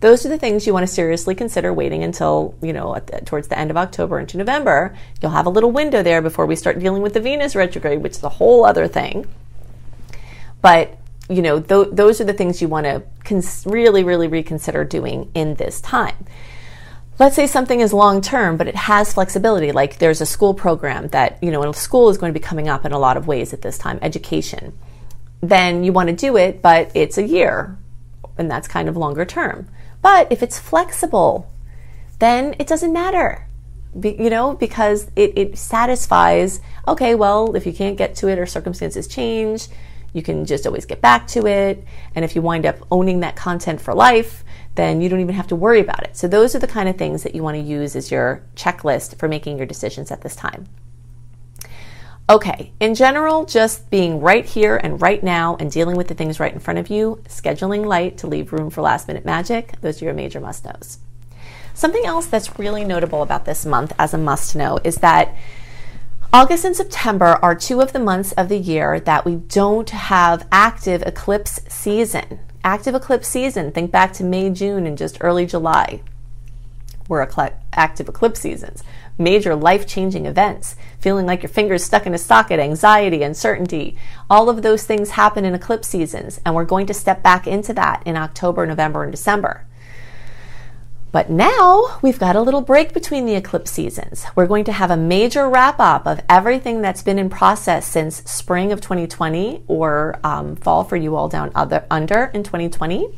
those 0.00 0.26
are 0.26 0.28
the 0.28 0.38
things 0.38 0.66
you 0.66 0.72
want 0.72 0.86
to 0.86 0.92
seriously 0.92 1.34
consider 1.34 1.72
waiting 1.72 2.02
until 2.02 2.54
you 2.60 2.72
know 2.72 2.94
the, 3.06 3.20
towards 3.20 3.48
the 3.48 3.58
end 3.58 3.70
of 3.70 3.76
October 3.76 4.18
into 4.18 4.36
November. 4.36 4.96
You'll 5.20 5.32
have 5.32 5.46
a 5.46 5.50
little 5.50 5.70
window 5.70 6.02
there 6.02 6.22
before 6.22 6.46
we 6.46 6.56
start 6.56 6.78
dealing 6.78 7.02
with 7.02 7.14
the 7.14 7.20
Venus 7.20 7.54
retrograde, 7.54 8.02
which 8.02 8.12
is 8.12 8.22
a 8.22 8.28
whole 8.28 8.64
other 8.64 8.88
thing. 8.88 9.26
But 10.60 10.98
you 11.28 11.40
know 11.40 11.60
th- 11.60 11.88
those 11.92 12.20
are 12.20 12.24
the 12.24 12.34
things 12.34 12.60
you 12.60 12.68
want 12.68 12.86
to 12.86 13.02
cons- 13.24 13.64
really, 13.66 14.04
really 14.04 14.28
reconsider 14.28 14.84
doing 14.84 15.30
in 15.34 15.54
this 15.54 15.80
time 15.80 16.26
let's 17.18 17.36
say 17.36 17.46
something 17.46 17.80
is 17.80 17.92
long 17.92 18.20
term, 18.20 18.56
but 18.56 18.66
it 18.66 18.74
has 18.74 19.14
flexibility. 19.14 19.72
Like 19.72 19.98
there's 19.98 20.20
a 20.20 20.26
school 20.26 20.54
program 20.54 21.08
that, 21.08 21.38
you 21.42 21.50
know, 21.50 21.62
a 21.62 21.74
school 21.74 22.08
is 22.10 22.18
going 22.18 22.32
to 22.32 22.38
be 22.38 22.44
coming 22.44 22.68
up 22.68 22.84
in 22.84 22.92
a 22.92 22.98
lot 22.98 23.16
of 23.16 23.26
ways 23.26 23.52
at 23.52 23.62
this 23.62 23.78
time, 23.78 23.98
education. 24.02 24.76
Then 25.40 25.84
you 25.84 25.92
want 25.92 26.08
to 26.08 26.14
do 26.14 26.36
it, 26.36 26.62
but 26.62 26.90
it's 26.94 27.18
a 27.18 27.22
year, 27.22 27.76
and 28.38 28.50
that's 28.50 28.66
kind 28.66 28.88
of 28.88 28.96
longer 28.96 29.24
term. 29.24 29.68
But 30.02 30.30
if 30.32 30.42
it's 30.42 30.58
flexible, 30.58 31.50
then 32.18 32.54
it 32.58 32.66
doesn't 32.66 32.92
matter. 32.92 33.46
Be, 33.98 34.16
you 34.18 34.30
know, 34.30 34.54
because 34.54 35.10
it, 35.14 35.36
it 35.36 35.58
satisfies, 35.58 36.60
okay, 36.88 37.14
well, 37.14 37.54
if 37.54 37.64
you 37.64 37.72
can't 37.72 37.96
get 37.96 38.16
to 38.16 38.28
it 38.28 38.38
or 38.38 38.46
circumstances 38.46 39.06
change, 39.06 39.68
you 40.12 40.22
can 40.22 40.46
just 40.46 40.66
always 40.66 40.84
get 40.84 41.00
back 41.00 41.26
to 41.28 41.46
it. 41.46 41.84
And 42.14 42.24
if 42.24 42.34
you 42.34 42.42
wind 42.42 42.66
up 42.66 42.76
owning 42.90 43.20
that 43.20 43.36
content 43.36 43.80
for 43.80 43.94
life, 43.94 44.43
then 44.74 45.00
you 45.00 45.08
don't 45.08 45.20
even 45.20 45.34
have 45.34 45.46
to 45.48 45.56
worry 45.56 45.80
about 45.80 46.02
it. 46.04 46.16
So, 46.16 46.26
those 46.26 46.54
are 46.54 46.58
the 46.58 46.66
kind 46.66 46.88
of 46.88 46.96
things 46.96 47.22
that 47.22 47.34
you 47.34 47.42
want 47.42 47.56
to 47.56 47.62
use 47.62 47.94
as 47.94 48.10
your 48.10 48.42
checklist 48.56 49.18
for 49.18 49.28
making 49.28 49.56
your 49.56 49.66
decisions 49.66 50.10
at 50.10 50.22
this 50.22 50.36
time. 50.36 50.66
Okay, 52.28 52.72
in 52.80 52.94
general, 52.94 53.44
just 53.44 53.90
being 53.90 54.18
right 54.18 54.46
here 54.46 54.80
and 54.82 55.00
right 55.02 55.22
now 55.22 55.56
and 55.60 55.70
dealing 55.70 55.94
with 55.94 56.08
the 56.08 56.14
things 56.14 56.40
right 56.40 56.54
in 56.54 56.58
front 56.58 56.78
of 56.78 56.88
you, 56.88 57.22
scheduling 57.28 57.84
light 57.84 58.16
to 58.18 58.26
leave 58.26 58.50
room 58.50 58.70
for 58.70 58.80
last 58.80 59.08
minute 59.08 59.26
magic, 59.26 59.78
those 59.82 60.00
are 60.00 60.06
your 60.06 60.14
major 60.14 60.40
must 60.40 60.64
knows. 60.64 60.98
Something 61.74 62.06
else 62.06 62.26
that's 62.26 62.58
really 62.58 62.82
notable 62.82 63.20
about 63.20 63.44
this 63.44 63.66
month 63.66 63.92
as 63.98 64.14
a 64.14 64.18
must 64.18 64.56
know 64.56 64.78
is 64.84 64.96
that 64.96 65.36
August 66.32 66.64
and 66.64 66.74
September 66.74 67.38
are 67.42 67.54
two 67.54 67.82
of 67.82 67.92
the 67.92 67.98
months 67.98 68.32
of 68.32 68.48
the 68.48 68.58
year 68.58 69.00
that 69.00 69.26
we 69.26 69.36
don't 69.36 69.90
have 69.90 70.48
active 70.50 71.02
eclipse 71.02 71.60
season 71.68 72.40
active 72.64 72.94
eclipse 72.94 73.28
season. 73.28 73.70
Think 73.70 73.92
back 73.92 74.12
to 74.14 74.24
May, 74.24 74.50
June, 74.50 74.86
and 74.86 74.98
just 74.98 75.18
early 75.20 75.46
July 75.46 76.00
were 77.06 77.28
active 77.72 78.08
eclipse 78.08 78.40
seasons. 78.40 78.82
Major 79.18 79.54
life 79.54 79.86
changing 79.86 80.26
events, 80.26 80.74
feeling 80.98 81.26
like 81.26 81.42
your 81.42 81.50
fingers 81.50 81.84
stuck 81.84 82.06
in 82.06 82.14
a 82.14 82.18
socket, 82.18 82.58
anxiety, 82.58 83.22
uncertainty. 83.22 83.96
All 84.28 84.48
of 84.48 84.62
those 84.62 84.84
things 84.84 85.10
happen 85.10 85.44
in 85.44 85.54
eclipse 85.54 85.86
seasons, 85.86 86.40
and 86.44 86.54
we're 86.54 86.64
going 86.64 86.86
to 86.86 86.94
step 86.94 87.22
back 87.22 87.46
into 87.46 87.74
that 87.74 88.02
in 88.06 88.16
October, 88.16 88.66
November, 88.66 89.02
and 89.02 89.12
December. 89.12 89.66
But 91.14 91.30
now 91.30 92.00
we've 92.02 92.18
got 92.18 92.34
a 92.34 92.40
little 92.40 92.60
break 92.60 92.92
between 92.92 93.24
the 93.24 93.36
eclipse 93.36 93.70
seasons. 93.70 94.24
We're 94.34 94.48
going 94.48 94.64
to 94.64 94.72
have 94.72 94.90
a 94.90 94.96
major 94.96 95.48
wrap 95.48 95.78
up 95.78 96.08
of 96.08 96.20
everything 96.28 96.82
that's 96.82 97.04
been 97.04 97.20
in 97.20 97.30
process 97.30 97.86
since 97.86 98.16
spring 98.28 98.72
of 98.72 98.80
2020 98.80 99.62
or 99.68 100.18
um, 100.24 100.56
fall 100.56 100.82
for 100.82 100.96
you 100.96 101.14
all 101.14 101.28
down 101.28 101.52
other, 101.54 101.86
under 101.88 102.32
in 102.34 102.42
2020. 102.42 103.16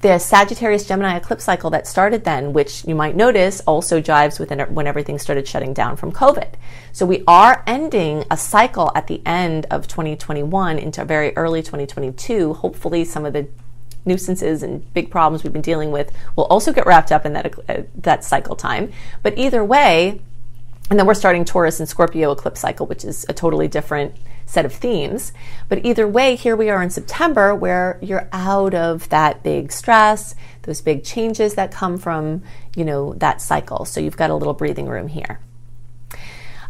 The 0.00 0.18
Sagittarius 0.18 0.88
Gemini 0.88 1.18
eclipse 1.18 1.44
cycle 1.44 1.70
that 1.70 1.86
started 1.86 2.24
then, 2.24 2.52
which 2.52 2.84
you 2.84 2.96
might 2.96 3.14
notice 3.14 3.60
also 3.60 4.00
jives 4.00 4.40
with 4.40 4.50
when 4.70 4.88
everything 4.88 5.16
started 5.20 5.46
shutting 5.46 5.72
down 5.72 5.96
from 5.96 6.10
COVID. 6.10 6.54
So 6.90 7.06
we 7.06 7.22
are 7.28 7.62
ending 7.64 8.24
a 8.28 8.36
cycle 8.36 8.90
at 8.96 9.06
the 9.06 9.22
end 9.24 9.66
of 9.70 9.86
2021 9.86 10.80
into 10.80 11.04
very 11.04 11.36
early 11.36 11.62
2022. 11.62 12.54
Hopefully, 12.54 13.04
some 13.04 13.24
of 13.24 13.34
the 13.34 13.46
nuisances 14.04 14.62
and 14.62 14.92
big 14.94 15.10
problems 15.10 15.44
we've 15.44 15.52
been 15.52 15.62
dealing 15.62 15.90
with 15.90 16.12
will 16.36 16.44
also 16.44 16.72
get 16.72 16.86
wrapped 16.86 17.12
up 17.12 17.26
in 17.26 17.32
that 17.34 17.54
uh, 17.68 17.82
that 17.96 18.24
cycle 18.24 18.56
time. 18.56 18.92
But 19.22 19.38
either 19.38 19.64
way, 19.64 20.20
and 20.90 20.98
then 20.98 21.06
we're 21.06 21.14
starting 21.14 21.44
Taurus 21.44 21.78
and 21.78 21.88
Scorpio 21.88 22.32
eclipse 22.32 22.60
cycle, 22.60 22.86
which 22.86 23.04
is 23.04 23.24
a 23.28 23.32
totally 23.32 23.68
different 23.68 24.14
set 24.46 24.64
of 24.64 24.72
themes. 24.72 25.32
But 25.68 25.84
either 25.84 26.08
way, 26.08 26.34
here 26.34 26.56
we 26.56 26.68
are 26.70 26.82
in 26.82 26.90
September 26.90 27.54
where 27.54 27.98
you're 28.02 28.28
out 28.32 28.74
of 28.74 29.08
that 29.10 29.44
big 29.44 29.70
stress, 29.70 30.34
those 30.62 30.80
big 30.80 31.04
changes 31.04 31.54
that 31.54 31.70
come 31.70 31.96
from, 31.96 32.42
you 32.74 32.84
know, 32.84 33.14
that 33.14 33.40
cycle. 33.40 33.84
So 33.84 34.00
you've 34.00 34.16
got 34.16 34.30
a 34.30 34.34
little 34.34 34.54
breathing 34.54 34.88
room 34.88 35.06
here. 35.06 35.38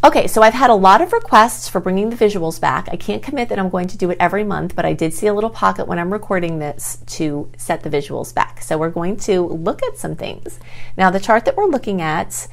Okay, 0.02 0.28
so 0.28 0.40
I've 0.40 0.54
had 0.54 0.70
a 0.70 0.74
lot 0.74 1.02
of 1.02 1.12
requests 1.12 1.68
for 1.68 1.78
bringing 1.78 2.08
the 2.08 2.16
visuals 2.16 2.58
back. 2.58 2.88
I 2.90 2.96
can't 2.96 3.22
commit 3.22 3.50
that 3.50 3.58
I'm 3.58 3.68
going 3.68 3.86
to 3.88 3.98
do 3.98 4.08
it 4.08 4.16
every 4.18 4.44
month, 4.44 4.74
but 4.74 4.86
I 4.86 4.94
did 4.94 5.12
see 5.12 5.26
a 5.26 5.34
little 5.34 5.50
pocket 5.50 5.86
when 5.86 5.98
I'm 5.98 6.10
recording 6.10 6.58
this 6.58 7.00
to 7.18 7.52
set 7.58 7.82
the 7.82 7.90
visuals 7.90 8.34
back. 8.34 8.62
So 8.62 8.78
we're 8.78 8.88
going 8.88 9.18
to 9.18 9.42
look 9.42 9.82
at 9.82 9.98
some 9.98 10.16
things. 10.16 10.58
Now, 10.96 11.10
the 11.10 11.20
chart 11.20 11.44
that 11.44 11.54
we're 11.54 11.66
looking 11.66 12.00
at 12.00 12.48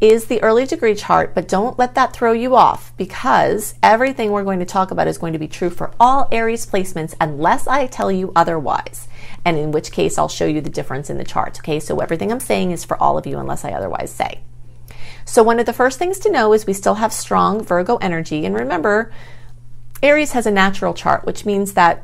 is 0.00 0.26
the 0.26 0.40
early 0.44 0.64
degree 0.64 0.94
chart, 0.94 1.34
but 1.34 1.48
don't 1.48 1.76
let 1.76 1.96
that 1.96 2.12
throw 2.12 2.30
you 2.30 2.54
off 2.54 2.96
because 2.96 3.74
everything 3.82 4.30
we're 4.30 4.44
going 4.44 4.60
to 4.60 4.64
talk 4.64 4.92
about 4.92 5.08
is 5.08 5.18
going 5.18 5.32
to 5.32 5.40
be 5.40 5.48
true 5.48 5.70
for 5.70 5.92
all 5.98 6.28
Aries 6.30 6.66
placements 6.66 7.14
unless 7.20 7.66
I 7.66 7.88
tell 7.88 8.12
you 8.12 8.30
otherwise. 8.36 9.08
And 9.44 9.58
in 9.58 9.72
which 9.72 9.90
case, 9.90 10.18
I'll 10.18 10.28
show 10.28 10.46
you 10.46 10.60
the 10.60 10.70
difference 10.70 11.10
in 11.10 11.18
the 11.18 11.24
chart. 11.24 11.58
Okay, 11.58 11.80
so 11.80 11.98
everything 11.98 12.30
I'm 12.30 12.38
saying 12.38 12.70
is 12.70 12.84
for 12.84 12.96
all 13.02 13.18
of 13.18 13.26
you 13.26 13.38
unless 13.38 13.64
I 13.64 13.72
otherwise 13.72 14.12
say. 14.12 14.42
So, 15.24 15.42
one 15.42 15.58
of 15.58 15.66
the 15.66 15.72
first 15.72 15.98
things 15.98 16.18
to 16.20 16.30
know 16.30 16.52
is 16.52 16.66
we 16.66 16.72
still 16.72 16.96
have 16.96 17.12
strong 17.12 17.62
Virgo 17.62 17.96
energy. 17.96 18.44
And 18.44 18.54
remember, 18.54 19.12
Aries 20.02 20.32
has 20.32 20.46
a 20.46 20.50
natural 20.50 20.94
chart, 20.94 21.24
which 21.24 21.46
means 21.46 21.74
that 21.74 22.02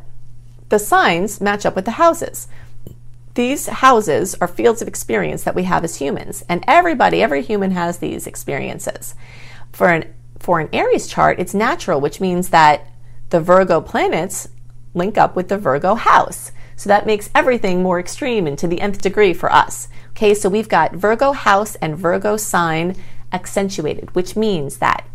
the 0.68 0.78
signs 0.78 1.40
match 1.40 1.66
up 1.66 1.74
with 1.74 1.84
the 1.84 1.92
houses. 1.92 2.48
These 3.34 3.66
houses 3.66 4.34
are 4.40 4.48
fields 4.48 4.82
of 4.82 4.88
experience 4.88 5.44
that 5.44 5.54
we 5.54 5.62
have 5.64 5.84
as 5.84 5.96
humans, 5.96 6.44
and 6.48 6.64
everybody, 6.66 7.22
every 7.22 7.42
human 7.42 7.70
has 7.70 7.98
these 7.98 8.26
experiences. 8.26 9.14
For 9.72 9.88
an 9.88 10.14
for 10.38 10.60
an 10.60 10.68
Aries 10.72 11.06
chart, 11.08 11.40
it's 11.40 11.54
natural, 11.54 12.00
which 12.00 12.20
means 12.20 12.50
that 12.50 12.86
the 13.30 13.40
Virgo 13.40 13.80
planets 13.80 14.48
link 14.94 15.18
up 15.18 15.36
with 15.36 15.48
the 15.48 15.58
Virgo 15.58 15.94
house. 15.94 16.52
So 16.76 16.88
that 16.88 17.06
makes 17.06 17.30
everything 17.34 17.82
more 17.82 17.98
extreme 17.98 18.46
and 18.46 18.56
to 18.58 18.68
the 18.68 18.80
nth 18.80 19.02
degree 19.02 19.34
for 19.34 19.52
us. 19.52 19.88
Okay, 20.18 20.34
so 20.34 20.48
we've 20.48 20.68
got 20.68 20.94
Virgo 20.94 21.30
house 21.30 21.76
and 21.76 21.96
Virgo 21.96 22.36
sign 22.36 22.96
accentuated, 23.32 24.12
which 24.16 24.34
means 24.34 24.78
that 24.78 25.06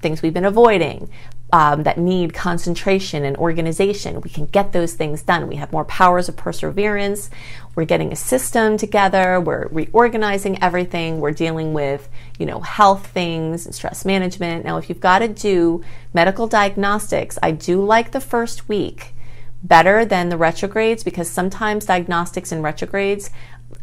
things 0.00 0.20
we've 0.20 0.34
been 0.34 0.44
avoiding, 0.44 1.08
um, 1.52 1.84
that 1.84 1.96
need 1.96 2.34
concentration 2.34 3.24
and 3.24 3.36
organization. 3.36 4.20
We 4.20 4.30
can 4.30 4.46
get 4.46 4.72
those 4.72 4.94
things 4.94 5.22
done. 5.22 5.46
We 5.46 5.54
have 5.54 5.70
more 5.70 5.84
powers 5.84 6.28
of 6.28 6.36
perseverance. 6.36 7.30
We're 7.76 7.84
getting 7.84 8.10
a 8.10 8.16
system 8.16 8.76
together. 8.76 9.40
We're 9.40 9.68
reorganizing 9.68 10.60
everything. 10.60 11.20
We're 11.20 11.30
dealing 11.30 11.72
with, 11.72 12.08
you 12.40 12.46
know, 12.46 12.58
health 12.58 13.06
things 13.06 13.64
and 13.64 13.72
stress 13.72 14.04
management. 14.04 14.64
Now, 14.64 14.76
if 14.76 14.88
you've 14.88 14.98
got 14.98 15.20
to 15.20 15.28
do 15.28 15.84
medical 16.12 16.48
diagnostics, 16.48 17.38
I 17.44 17.52
do 17.52 17.80
like 17.80 18.10
the 18.10 18.20
first 18.20 18.68
week 18.68 19.14
better 19.62 20.04
than 20.04 20.28
the 20.28 20.36
retrogrades 20.36 21.02
because 21.04 21.28
sometimes 21.30 21.86
diagnostics 21.86 22.52
and 22.52 22.62
retrogrades 22.62 23.30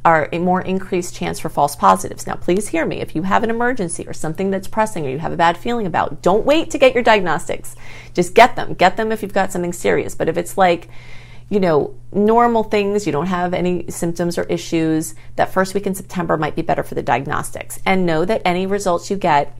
are 0.05 0.29
a 0.31 0.37
more 0.37 0.61
increased 0.61 1.15
chance 1.15 1.39
for 1.39 1.49
false 1.49 1.75
positives. 1.75 2.27
Now, 2.27 2.35
please 2.35 2.67
hear 2.67 2.85
me. 2.85 3.01
If 3.01 3.15
you 3.15 3.23
have 3.23 3.43
an 3.43 3.49
emergency 3.49 4.07
or 4.07 4.13
something 4.13 4.51
that's 4.51 4.67
pressing 4.67 5.05
or 5.05 5.09
you 5.09 5.19
have 5.19 5.31
a 5.31 5.37
bad 5.37 5.57
feeling 5.57 5.87
about, 5.87 6.21
don't 6.21 6.45
wait 6.45 6.69
to 6.71 6.77
get 6.77 6.93
your 6.93 7.03
diagnostics. 7.03 7.75
Just 8.13 8.35
get 8.35 8.55
them. 8.55 8.75
Get 8.75 8.97
them 8.97 9.11
if 9.11 9.23
you've 9.23 9.33
got 9.33 9.51
something 9.51 9.73
serious. 9.73 10.13
But 10.13 10.29
if 10.29 10.37
it's 10.37 10.57
like, 10.57 10.89
you 11.49 11.59
know, 11.59 11.95
normal 12.11 12.63
things, 12.63 13.07
you 13.07 13.11
don't 13.11 13.27
have 13.27 13.53
any 13.53 13.89
symptoms 13.89 14.37
or 14.37 14.43
issues, 14.43 15.15
that 15.37 15.51
first 15.51 15.73
week 15.73 15.87
in 15.87 15.95
September 15.95 16.37
might 16.37 16.55
be 16.55 16.61
better 16.61 16.83
for 16.83 16.95
the 16.95 17.03
diagnostics. 17.03 17.79
And 17.83 18.05
know 18.05 18.25
that 18.25 18.43
any 18.45 18.67
results 18.67 19.09
you 19.09 19.17
get 19.17 19.57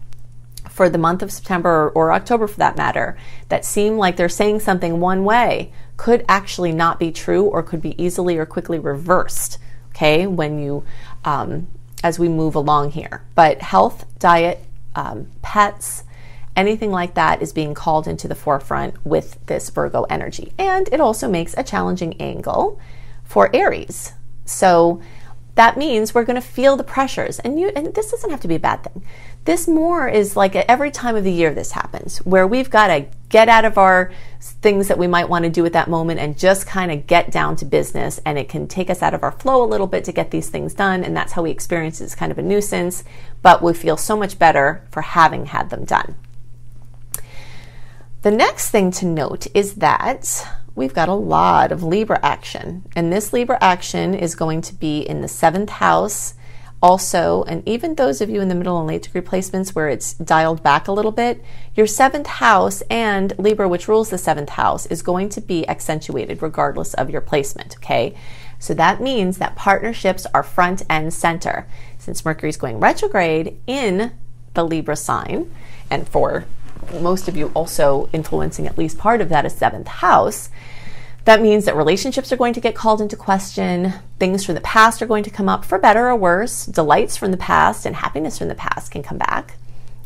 for 0.69 0.89
the 0.89 0.97
month 0.97 1.23
of 1.23 1.31
September 1.31 1.91
or 1.95 2.11
October 2.11 2.47
for 2.47 2.57
that 2.57 2.77
matter, 2.77 3.17
that 3.49 3.65
seem 3.65 3.97
like 3.97 4.15
they're 4.15 4.29
saying 4.29 4.59
something 4.59 4.99
one 4.99 5.23
way 5.23 5.71
could 5.97 6.25
actually 6.27 6.71
not 6.71 6.99
be 6.99 7.11
true 7.11 7.45
or 7.45 7.63
could 7.63 7.81
be 7.81 8.01
easily 8.03 8.37
or 8.37 8.45
quickly 8.45 8.77
reversed 8.77 9.57
okay, 9.95 10.27
when 10.27 10.59
you, 10.59 10.83
um, 11.23 11.67
as 12.03 12.19
we 12.19 12.27
move 12.27 12.55
along 12.55 12.91
here. 12.91 13.23
But 13.33 13.61
health, 13.61 14.05
diet, 14.19 14.59
um, 14.93 15.31
pets, 15.41 16.03
anything 16.55 16.91
like 16.91 17.13
that 17.15 17.41
is 17.41 17.53
being 17.53 17.73
called 17.73 18.07
into 18.07 18.27
the 18.27 18.35
forefront 18.35 19.03
with 19.05 19.43
this 19.45 19.69
Virgo 19.69 20.03
energy. 20.03 20.51
And 20.57 20.89
it 20.91 20.99
also 20.99 21.29
makes 21.29 21.55
a 21.57 21.63
challenging 21.63 22.19
angle 22.21 22.79
for 23.23 23.49
Aries. 23.55 24.13
So 24.45 25.01
that 25.55 25.77
means 25.77 26.13
we're 26.13 26.25
going 26.25 26.39
to 26.39 26.47
feel 26.47 26.75
the 26.75 26.83
pressures. 26.83 27.39
And 27.39 27.59
you 27.59 27.71
and 27.75 27.93
this 27.93 28.11
doesn't 28.11 28.29
have 28.29 28.41
to 28.41 28.47
be 28.47 28.55
a 28.55 28.59
bad 28.59 28.83
thing. 28.83 29.03
This 29.45 29.67
more 29.67 30.07
is 30.07 30.35
like 30.35 30.55
every 30.55 30.89
time 30.89 31.15
of 31.15 31.23
the 31.23 31.31
year 31.31 31.53
this 31.53 31.71
happens, 31.71 32.17
where 32.19 32.47
we've 32.47 32.69
got 32.69 32.87
to 32.87 33.05
get 33.29 33.47
out 33.47 33.63
of 33.63 33.77
our 33.77 34.11
things 34.41 34.87
that 34.87 34.97
we 34.97 35.05
might 35.05 35.29
want 35.29 35.45
to 35.45 35.51
do 35.51 35.65
at 35.67 35.73
that 35.73 35.87
moment 35.87 36.19
and 36.19 36.37
just 36.37 36.65
kind 36.65 36.91
of 36.91 37.05
get 37.05 37.29
down 37.29 37.55
to 37.57 37.65
business. 37.65 38.19
And 38.25 38.39
it 38.39 38.49
can 38.49 38.67
take 38.67 38.89
us 38.89 39.03
out 39.03 39.13
of 39.13 39.21
our 39.21 39.31
flow 39.31 39.63
a 39.63 39.67
little 39.67 39.85
bit 39.85 40.03
to 40.05 40.11
get 40.11 40.31
these 40.31 40.49
things 40.49 40.73
done. 40.73 41.03
And 41.03 41.15
that's 41.15 41.33
how 41.33 41.43
we 41.43 41.51
experience 41.51 42.01
it 42.01 42.05
as 42.05 42.15
kind 42.15 42.31
of 42.31 42.39
a 42.39 42.41
nuisance, 42.41 43.03
but 43.43 43.61
we 43.61 43.73
feel 43.73 43.97
so 43.97 44.17
much 44.17 44.39
better 44.39 44.83
for 44.89 45.01
having 45.01 45.45
had 45.45 45.69
them 45.69 45.85
done. 45.85 46.15
The 48.23 48.31
next 48.31 48.71
thing 48.71 48.89
to 48.93 49.05
note 49.05 49.45
is 49.53 49.75
that 49.75 50.47
we've 50.73 50.93
got 50.95 51.07
a 51.07 51.13
lot 51.13 51.71
of 51.71 51.83
Libra 51.83 52.19
action. 52.23 52.83
And 52.95 53.13
this 53.13 53.31
Libra 53.31 53.59
action 53.61 54.15
is 54.15 54.33
going 54.33 54.61
to 54.61 54.73
be 54.73 55.01
in 55.01 55.21
the 55.21 55.27
seventh 55.27 55.69
house 55.69 56.33
also, 56.85 57.43
and 57.45 57.67
even 57.67 57.95
those 57.95 58.21
of 58.21 58.29
you 58.29 58.41
in 58.41 58.47
the 58.47 58.53
middle 58.53 58.77
and 58.77 58.85
late 58.85 59.01
degree 59.01 59.19
placements 59.19 59.73
where 59.73 59.89
it's 59.89 60.13
dialed 60.13 60.61
back 60.61 60.87
a 60.87 60.91
little 60.91 61.11
bit, 61.11 61.43
your 61.73 61.87
seventh 61.87 62.27
house 62.27 62.83
and 62.91 63.33
Libra, 63.39 63.67
which 63.67 63.87
rules 63.87 64.11
the 64.11 64.19
seventh 64.19 64.49
house, 64.49 64.85
is 64.85 65.01
going 65.01 65.27
to 65.29 65.41
be 65.41 65.67
accentuated 65.67 66.43
regardless 66.43 66.93
of 66.93 67.09
your 67.09 67.21
placement, 67.21 67.75
okay? 67.77 68.15
So 68.59 68.75
that 68.75 69.01
means 69.01 69.39
that 69.39 69.55
partnerships 69.55 70.27
are 70.31 70.43
front 70.43 70.83
and 70.87 71.11
center. 71.11 71.65
Since 71.97 72.23
Mercury 72.23 72.49
is 72.49 72.57
going 72.57 72.79
retrograde 72.79 73.57
in 73.65 74.11
the 74.53 74.63
Libra 74.63 74.95
sign, 74.95 75.51
and 75.89 76.07
for 76.07 76.45
most 77.01 77.27
of 77.27 77.35
you 77.35 77.47
also 77.55 78.11
influencing 78.13 78.67
at 78.67 78.77
least 78.77 78.99
part 78.99 79.21
of 79.21 79.29
that 79.29 79.43
is 79.43 79.55
seventh 79.55 79.87
house, 79.87 80.51
that 81.25 81.41
means 81.41 81.65
that 81.65 81.75
relationships 81.75 82.31
are 82.31 82.37
going 82.37 82.53
to 82.53 82.61
get 82.61 82.75
called 82.75 83.01
into 83.01 83.15
question, 83.15 83.93
things 84.19 84.45
from 84.45 84.55
the 84.55 84.61
past 84.61 85.01
are 85.01 85.07
going 85.07 85.23
to 85.23 85.31
come 85.31 85.49
up 85.49 85.65
for 85.65 85.79
better 85.79 86.07
or 86.07 86.15
worse, 86.15 86.67
delights 86.67 87.17
from 87.17 87.31
the 87.31 87.37
past 87.37 87.85
and 87.85 87.95
happiness 87.95 88.37
from 88.37 88.47
the 88.47 88.55
past 88.55 88.91
can 88.91 89.01
come 89.01 89.17
back. 89.17 89.57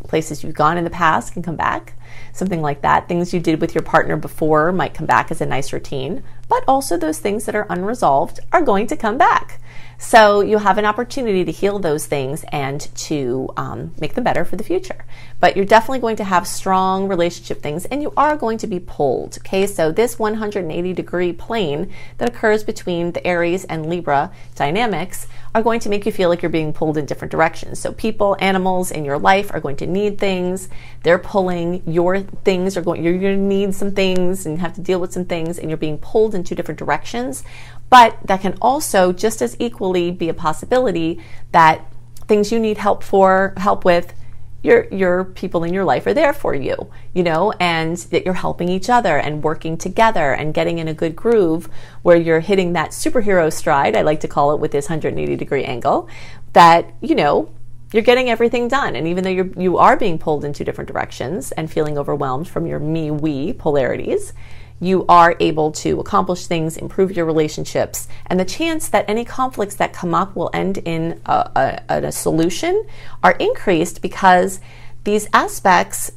Places 0.07 0.43
you've 0.43 0.55
gone 0.55 0.77
in 0.77 0.85
the 0.85 0.89
past 0.89 1.33
can 1.33 1.43
come 1.43 1.57
back, 1.57 1.93
something 2.33 2.61
like 2.61 2.81
that. 2.81 3.07
Things 3.07 3.33
you 3.33 3.41
did 3.41 3.59
with 3.59 3.75
your 3.75 3.83
partner 3.83 4.15
before 4.15 4.71
might 4.71 4.93
come 4.93 5.05
back 5.05 5.29
as 5.29 5.41
a 5.41 5.45
nice 5.45 5.73
routine, 5.73 6.23
but 6.47 6.63
also 6.67 6.95
those 6.95 7.19
things 7.19 7.45
that 7.45 7.55
are 7.55 7.67
unresolved 7.69 8.39
are 8.53 8.61
going 8.61 8.87
to 8.87 8.95
come 8.95 9.17
back. 9.17 9.59
So 10.01 10.39
you 10.39 10.59
have 10.59 10.77
an 10.77 10.85
opportunity 10.85 11.43
to 11.43 11.51
heal 11.51 11.77
those 11.77 12.05
things 12.05 12.45
and 12.53 12.79
to 12.95 13.49
um, 13.57 13.93
make 13.99 14.15
them 14.15 14.23
better 14.23 14.45
for 14.45 14.55
the 14.55 14.63
future. 14.63 15.05
But 15.41 15.57
you're 15.57 15.65
definitely 15.65 15.99
going 15.99 16.15
to 16.15 16.23
have 16.23 16.47
strong 16.47 17.09
relationship 17.09 17.61
things 17.61 17.83
and 17.83 18.01
you 18.01 18.13
are 18.15 18.37
going 18.37 18.57
to 18.59 18.67
be 18.67 18.79
pulled. 18.79 19.37
Okay, 19.39 19.67
so 19.67 19.91
this 19.91 20.17
180 20.17 20.93
degree 20.93 21.33
plane 21.33 21.91
that 22.17 22.29
occurs 22.29 22.63
between 22.63 23.11
the 23.11 23.27
Aries 23.27 23.65
and 23.65 23.89
Libra 23.89 24.31
dynamics 24.55 25.27
are 25.55 25.63
going 25.63 25.79
to 25.79 25.89
make 25.89 26.05
you 26.05 26.11
feel 26.11 26.29
like 26.29 26.41
you're 26.41 26.49
being 26.49 26.73
pulled 26.73 26.97
in 26.97 27.05
different 27.05 27.31
directions. 27.31 27.79
So 27.79 27.91
people, 27.91 28.37
animals 28.39 28.91
in 28.91 29.03
your 29.03 29.17
life 29.17 29.51
are 29.53 29.59
going 29.59 29.77
to 29.77 29.87
need 29.87 30.19
things. 30.19 30.69
They're 31.03 31.19
pulling 31.19 31.81
your 31.87 32.19
things 32.19 32.77
are 32.77 32.81
going, 32.81 33.03
you're 33.03 33.17
going 33.17 33.37
to 33.37 33.41
need 33.41 33.73
some 33.73 33.91
things 33.91 34.45
and 34.45 34.59
have 34.59 34.73
to 34.75 34.81
deal 34.81 34.99
with 34.99 35.11
some 35.11 35.25
things 35.25 35.57
and 35.57 35.69
you're 35.69 35.77
being 35.77 35.97
pulled 35.97 36.35
in 36.35 36.43
two 36.43 36.55
different 36.55 36.77
directions. 36.77 37.43
But 37.89 38.17
that 38.25 38.41
can 38.41 38.57
also 38.61 39.11
just 39.11 39.41
as 39.41 39.55
equally 39.59 40.11
be 40.11 40.29
a 40.29 40.33
possibility 40.33 41.19
that 41.51 41.85
things 42.27 42.51
you 42.51 42.59
need 42.59 42.77
help 42.77 43.03
for, 43.03 43.53
help 43.57 43.83
with, 43.83 44.13
your 44.61 44.87
your 44.93 45.23
people 45.23 45.63
in 45.63 45.73
your 45.73 45.85
life 45.85 46.05
are 46.05 46.13
there 46.13 46.33
for 46.33 46.53
you, 46.53 46.91
you 47.13 47.23
know, 47.23 47.53
and 47.59 47.97
that 47.97 48.25
you're 48.25 48.33
helping 48.33 48.67
each 48.67 48.89
other 48.89 49.17
and 49.17 49.43
working 49.43 49.77
together 49.77 50.33
and 50.33 50.53
getting 50.53 50.79
in 50.79 50.87
a 50.87 50.93
good 50.93 51.15
groove 51.15 51.69
where 52.01 52.17
you're 52.17 52.41
hitting 52.41 52.73
that 52.73 52.91
superhero 52.91 53.51
stride, 53.51 53.95
I 53.95 54.01
like 54.01 54.19
to 54.21 54.27
call 54.27 54.53
it 54.53 54.59
with 54.59 54.71
this 54.71 54.89
180 54.89 55.35
degree 55.35 55.63
angle, 55.63 56.09
that, 56.53 56.93
you 57.01 57.15
know, 57.15 57.53
you're 57.93 58.03
getting 58.03 58.29
everything 58.29 58.67
done. 58.67 58.95
And 58.95 59.07
even 59.07 59.23
though 59.23 59.29
you're, 59.29 59.49
you 59.57 59.77
are 59.77 59.97
being 59.97 60.19
pulled 60.19 60.43
in 60.43 60.53
two 60.53 60.63
different 60.63 60.89
directions 60.89 61.51
and 61.53 61.71
feeling 61.71 61.97
overwhelmed 61.97 62.47
from 62.47 62.65
your 62.65 62.79
me 62.79 63.11
we 63.11 63.53
polarities, 63.53 64.33
you 64.79 65.05
are 65.07 65.35
able 65.39 65.71
to 65.71 65.99
accomplish 65.99 66.47
things, 66.47 66.77
improve 66.77 67.11
your 67.11 67.25
relationships, 67.25 68.07
and 68.25 68.39
the 68.39 68.45
chance 68.45 68.87
that 68.89 69.05
any 69.09 69.25
conflicts 69.25 69.75
that 69.75 69.93
come 69.93 70.13
up 70.13 70.35
will 70.35 70.49
end 70.53 70.77
in 70.79 71.19
a, 71.25 71.81
a, 71.89 72.01
a 72.07 72.11
solution 72.11 72.85
are 73.23 73.33
increased 73.33 74.01
because 74.01 74.59
these 75.03 75.27
aspects, 75.33 76.11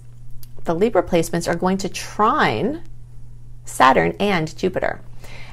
the 0.64 0.74
Libra 0.74 1.02
placements, 1.02 1.48
are 1.48 1.56
going 1.56 1.78
to 1.78 1.88
trine 1.88 2.82
Saturn 3.64 4.14
and 4.20 4.56
Jupiter. 4.56 5.00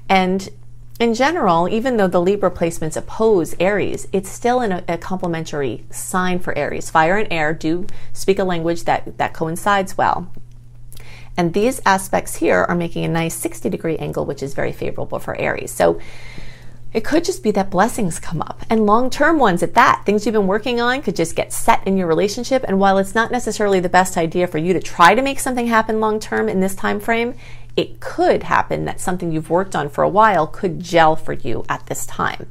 And 0.08 0.50
in 1.00 1.14
general, 1.14 1.70
even 1.70 1.98
though 1.98 2.08
the 2.08 2.22
Libra 2.22 2.52
placements 2.52 2.98
oppose 2.98 3.56
Aries, 3.60 4.08
it's 4.12 4.30
still 4.30 4.62
a, 4.62 4.98
complementary 4.98 5.86
sign 5.90 6.40
for 6.40 6.56
Aries. 6.58 6.90
Fire 6.90 7.18
and 7.18 7.32
air 7.32 7.54
do 7.54 7.88
speak 8.12 8.38
a 8.38 8.44
language 8.44 8.84
that, 8.84 9.18
that 9.18 9.34
coincides 9.34 9.98
well. 9.98 10.32
And 11.40 11.54
these 11.54 11.80
aspects 11.86 12.36
here 12.36 12.66
are 12.68 12.76
making 12.76 13.06
a 13.06 13.08
nice 13.08 13.34
60 13.34 13.70
degree 13.70 13.96
angle, 13.96 14.26
which 14.26 14.44
is 14.44 14.54
very 14.54 14.74
favorable 14.74 15.20
for 15.20 15.40
Aries. 15.40 15.72
So 15.72 15.98
It 16.92 17.06
could 17.06 17.24
just 17.24 17.44
be 17.44 17.52
that 17.52 17.70
blessings 17.70 18.20
come 18.20 18.42
up 18.42 18.66
and 18.70 18.86
long 18.86 19.10
term 19.10 19.40
ones 19.40 19.64
at 19.64 19.76
that. 19.76 20.02
Things 20.06 20.26
you've 20.26 20.34
been 20.34 20.48
working 20.48 20.82
on 20.82 21.02
could 21.02 21.16
just 21.16 21.38
get 21.38 21.54
set 21.54 21.86
in 21.88 21.96
your 21.96 22.08
relationship. 22.08 22.66
And 22.68 22.78
while 22.78 22.98
it's 22.98 23.16
not 23.16 23.32
necessarily 23.32 23.80
the 23.80 23.88
best 23.88 24.18
idea 24.18 24.48
for 24.48 24.58
you 24.58 24.74
to 24.74 24.82
try 24.82 25.16
to 25.16 25.22
make 25.22 25.40
something 25.40 25.68
happen 25.68 26.02
long 26.02 26.20
term 26.20 26.50
in 26.50 26.60
this 26.60 26.76
time 26.76 27.00
frame, 27.00 27.36
it 27.78 28.02
could 28.02 28.44
happen 28.44 28.84
that 28.84 29.00
something 29.00 29.32
you've 29.32 29.50
worked 29.50 29.78
on 29.78 29.88
for 29.88 30.04
a 30.04 30.10
while 30.10 30.46
could 30.46 30.82
gel 30.82 31.16
for 31.16 31.32
you 31.32 31.64
at 31.70 31.86
this 31.86 32.06
time. 32.06 32.48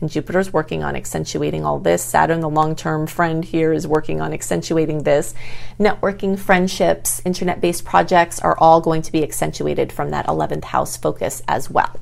And 0.00 0.10
Jupiter's 0.10 0.52
working 0.52 0.82
on 0.82 0.96
accentuating 0.96 1.64
all 1.64 1.78
this. 1.78 2.02
Saturn, 2.02 2.40
the 2.40 2.48
long 2.48 2.74
term 2.74 3.06
friend 3.06 3.44
here, 3.44 3.72
is 3.72 3.86
working 3.86 4.20
on 4.20 4.32
accentuating 4.32 5.02
this. 5.02 5.34
Networking, 5.78 6.38
friendships, 6.38 7.20
internet 7.24 7.60
based 7.60 7.84
projects 7.84 8.40
are 8.40 8.56
all 8.58 8.80
going 8.80 9.02
to 9.02 9.12
be 9.12 9.22
accentuated 9.22 9.92
from 9.92 10.10
that 10.10 10.26
11th 10.26 10.64
house 10.64 10.96
focus 10.96 11.42
as 11.46 11.68
well. 11.70 12.00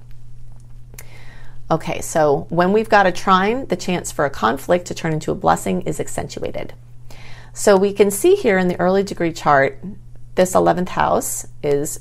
Okay, 1.70 2.00
so 2.00 2.46
when 2.48 2.72
we've 2.72 2.88
got 2.88 3.06
a 3.06 3.12
trine, 3.12 3.66
the 3.66 3.76
chance 3.76 4.10
for 4.10 4.24
a 4.24 4.30
conflict 4.30 4.86
to 4.86 4.94
turn 4.94 5.12
into 5.12 5.32
a 5.32 5.34
blessing 5.34 5.82
is 5.82 6.00
accentuated. 6.00 6.72
So 7.52 7.76
we 7.76 7.92
can 7.92 8.10
see 8.10 8.36
here 8.36 8.56
in 8.56 8.68
the 8.68 8.78
early 8.80 9.02
degree 9.02 9.32
chart, 9.32 9.82
this 10.36 10.54
11th 10.54 10.90
house 10.90 11.46
is, 11.62 12.00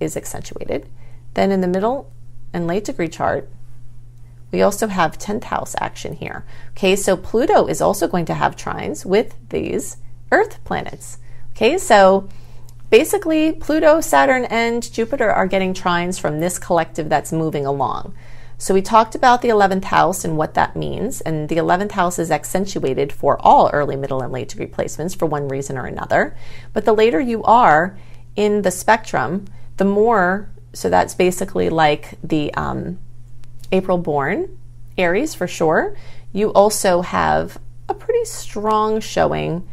is 0.00 0.16
accentuated. 0.16 0.88
Then 1.34 1.52
in 1.52 1.60
the 1.60 1.68
middle 1.68 2.10
and 2.52 2.66
late 2.66 2.84
degree 2.84 3.08
chart, 3.08 3.48
we 4.52 4.62
also 4.62 4.86
have 4.86 5.18
10th 5.18 5.44
house 5.44 5.74
action 5.80 6.14
here. 6.14 6.44
Okay, 6.70 6.96
so 6.96 7.16
Pluto 7.16 7.66
is 7.66 7.80
also 7.80 8.06
going 8.06 8.24
to 8.26 8.34
have 8.34 8.56
trines 8.56 9.04
with 9.04 9.34
these 9.48 9.96
Earth 10.30 10.62
planets. 10.64 11.18
Okay, 11.52 11.78
so 11.78 12.28
basically 12.90 13.52
Pluto, 13.52 14.00
Saturn, 14.00 14.44
and 14.46 14.90
Jupiter 14.92 15.30
are 15.30 15.46
getting 15.46 15.74
trines 15.74 16.20
from 16.20 16.40
this 16.40 16.58
collective 16.58 17.08
that's 17.08 17.32
moving 17.32 17.66
along. 17.66 18.14
So 18.58 18.72
we 18.72 18.80
talked 18.80 19.14
about 19.14 19.42
the 19.42 19.48
11th 19.48 19.84
house 19.84 20.24
and 20.24 20.38
what 20.38 20.54
that 20.54 20.76
means. 20.76 21.20
And 21.20 21.48
the 21.48 21.56
11th 21.56 21.92
house 21.92 22.18
is 22.18 22.30
accentuated 22.30 23.12
for 23.12 23.38
all 23.42 23.68
early, 23.72 23.96
middle, 23.96 24.22
and 24.22 24.32
late 24.32 24.48
degree 24.48 24.66
placements 24.66 25.16
for 25.16 25.26
one 25.26 25.48
reason 25.48 25.76
or 25.76 25.84
another. 25.84 26.34
But 26.72 26.86
the 26.86 26.94
later 26.94 27.20
you 27.20 27.42
are 27.44 27.98
in 28.34 28.62
the 28.62 28.70
spectrum, 28.70 29.46
the 29.76 29.84
more, 29.84 30.48
so 30.72 30.88
that's 30.88 31.14
basically 31.14 31.68
like 31.68 32.14
the 32.22 32.52
um, 32.54 32.98
April 33.72 33.98
born, 33.98 34.58
Aries 34.98 35.34
for 35.34 35.46
sure. 35.46 35.96
You 36.32 36.52
also 36.52 37.02
have 37.02 37.58
a 37.88 37.94
pretty 37.94 38.24
strong 38.24 39.00
showing 39.00 39.66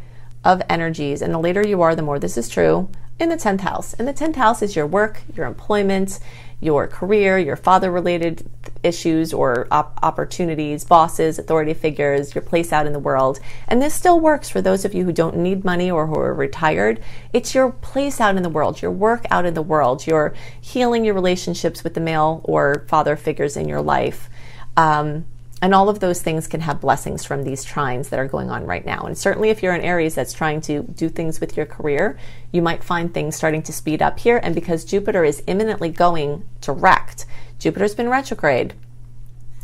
of 0.44 0.62
energies. 0.68 1.22
And 1.22 1.32
the 1.32 1.38
later 1.38 1.66
you 1.66 1.82
are, 1.82 1.94
the 1.94 2.02
more 2.02 2.18
this 2.18 2.36
is 2.36 2.48
true 2.48 2.88
in 3.18 3.28
the 3.28 3.36
10th 3.36 3.60
house. 3.60 3.94
And 3.94 4.06
the 4.06 4.12
10th 4.12 4.36
house 4.36 4.62
is 4.62 4.76
your 4.76 4.86
work, 4.86 5.22
your 5.34 5.46
employment, 5.46 6.20
your 6.64 6.86
career, 6.88 7.38
your 7.38 7.56
father 7.56 7.90
related 7.90 8.48
issues 8.82 9.34
or 9.34 9.68
op- 9.70 9.98
opportunities, 10.02 10.84
bosses, 10.84 11.38
authority 11.38 11.74
figures, 11.74 12.34
your 12.34 12.42
place 12.42 12.72
out 12.72 12.86
in 12.86 12.94
the 12.94 12.98
world. 12.98 13.38
And 13.68 13.82
this 13.82 13.92
still 13.92 14.18
works 14.18 14.48
for 14.48 14.62
those 14.62 14.84
of 14.84 14.94
you 14.94 15.04
who 15.04 15.12
don't 15.12 15.36
need 15.36 15.64
money 15.64 15.90
or 15.90 16.06
who 16.06 16.14
are 16.14 16.32
retired. 16.34 17.02
It's 17.32 17.54
your 17.54 17.70
place 17.70 18.20
out 18.20 18.36
in 18.36 18.42
the 18.42 18.48
world, 18.48 18.80
your 18.80 18.90
work 18.90 19.26
out 19.30 19.44
in 19.44 19.54
the 19.54 19.62
world, 19.62 20.06
your 20.06 20.34
healing 20.60 21.04
your 21.04 21.14
relationships 21.14 21.84
with 21.84 21.94
the 21.94 22.00
male 22.00 22.40
or 22.44 22.86
father 22.88 23.14
figures 23.14 23.56
in 23.56 23.68
your 23.68 23.82
life. 23.82 24.30
Um, 24.76 25.26
and 25.64 25.74
all 25.74 25.88
of 25.88 26.00
those 26.00 26.20
things 26.20 26.46
can 26.46 26.60
have 26.60 26.82
blessings 26.82 27.24
from 27.24 27.42
these 27.42 27.64
trines 27.64 28.10
that 28.10 28.20
are 28.20 28.28
going 28.28 28.50
on 28.50 28.66
right 28.66 28.84
now. 28.84 29.04
And 29.04 29.16
certainly, 29.16 29.48
if 29.48 29.62
you're 29.62 29.72
an 29.72 29.80
Aries 29.80 30.14
that's 30.14 30.34
trying 30.34 30.60
to 30.60 30.82
do 30.82 31.08
things 31.08 31.40
with 31.40 31.56
your 31.56 31.64
career, 31.64 32.18
you 32.52 32.60
might 32.60 32.84
find 32.84 33.14
things 33.14 33.34
starting 33.34 33.62
to 33.62 33.72
speed 33.72 34.02
up 34.02 34.18
here. 34.18 34.38
And 34.42 34.54
because 34.54 34.84
Jupiter 34.84 35.24
is 35.24 35.42
imminently 35.46 35.88
going 35.88 36.46
direct, 36.60 37.24
Jupiter's 37.58 37.94
been 37.94 38.10
retrograde, 38.10 38.74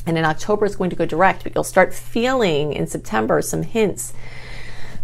and 0.06 0.16
in 0.16 0.24
October 0.24 0.64
it's 0.64 0.76
going 0.76 0.88
to 0.88 0.96
go 0.96 1.04
direct, 1.04 1.42
but 1.42 1.54
you'll 1.54 1.64
start 1.64 1.92
feeling 1.92 2.72
in 2.72 2.86
September 2.86 3.42
some 3.42 3.62
hints 3.62 4.14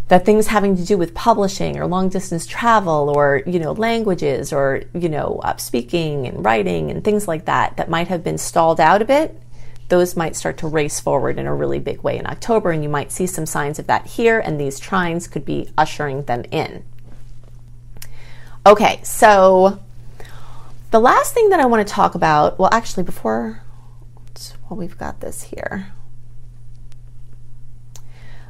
that 0.09 0.25
things 0.25 0.47
having 0.47 0.79
to 0.79 0.85
do 0.87 0.97
with 0.97 1.13
publishing 1.13 1.79
or 1.79 1.87
long 1.87 2.09
distance 2.09 2.47
travel 2.47 3.13
or 3.15 3.43
you 3.45 3.59
know 3.59 3.73
languages 3.73 4.51
or 4.51 4.83
you 4.95 5.11
know 5.11 5.43
speaking 5.59 6.27
and 6.27 6.43
writing 6.43 6.91
and 6.91 7.05
things 7.05 7.29
like 7.29 7.45
that 7.45 7.77
that 7.77 7.91
might 7.91 8.09
have 8.09 8.25
been 8.25 8.39
stalled 8.39 8.81
out 8.81 9.03
a 9.03 9.05
bit 9.05 9.39
those 9.89 10.17
might 10.17 10.37
start 10.37 10.59
to 10.59 10.67
race 10.67 11.01
forward 11.01 11.39
in 11.39 11.47
a 11.47 11.55
really 11.55 11.79
big 11.79 12.03
way 12.03 12.19
in 12.19 12.27
October, 12.27 12.71
and 12.71 12.83
you 12.83 12.89
might 12.89 13.13
see 13.13 13.27
some 13.27 13.47
signs 13.47 13.79
of 13.79 13.87
that 13.87 14.07
here, 14.07 14.39
and 14.39 14.61
these 14.61 14.81
trines 14.81 15.31
could 15.31 15.45
be 15.45 15.71
ushering 15.79 16.25
them 16.25 16.45
in. 16.51 16.85
Okay, 18.67 19.01
so 19.05 19.81
the 20.91 20.99
last 20.99 21.35
thing 21.35 21.51
that 21.51 21.61
I 21.61 21.67
want 21.67 21.87
to 21.87 21.93
talk 21.93 22.15
about, 22.15 22.59
well, 22.59 22.71
actually, 22.73 23.05
before, 23.05 23.63
well, 24.69 24.77
we've 24.77 24.99
got 24.99 25.21
this 25.21 25.45
here. 25.45 25.93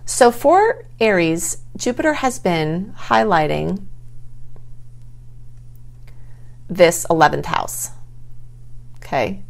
So 0.07 0.31
for 0.31 0.85
Aries, 1.01 1.59
Jupiter 1.77 2.15
has 2.15 2.39
been 2.39 2.95
highlighting 2.97 3.85
this 6.69 7.05
11th 7.11 7.47
house. 7.47 7.91
Okay, 8.99 9.43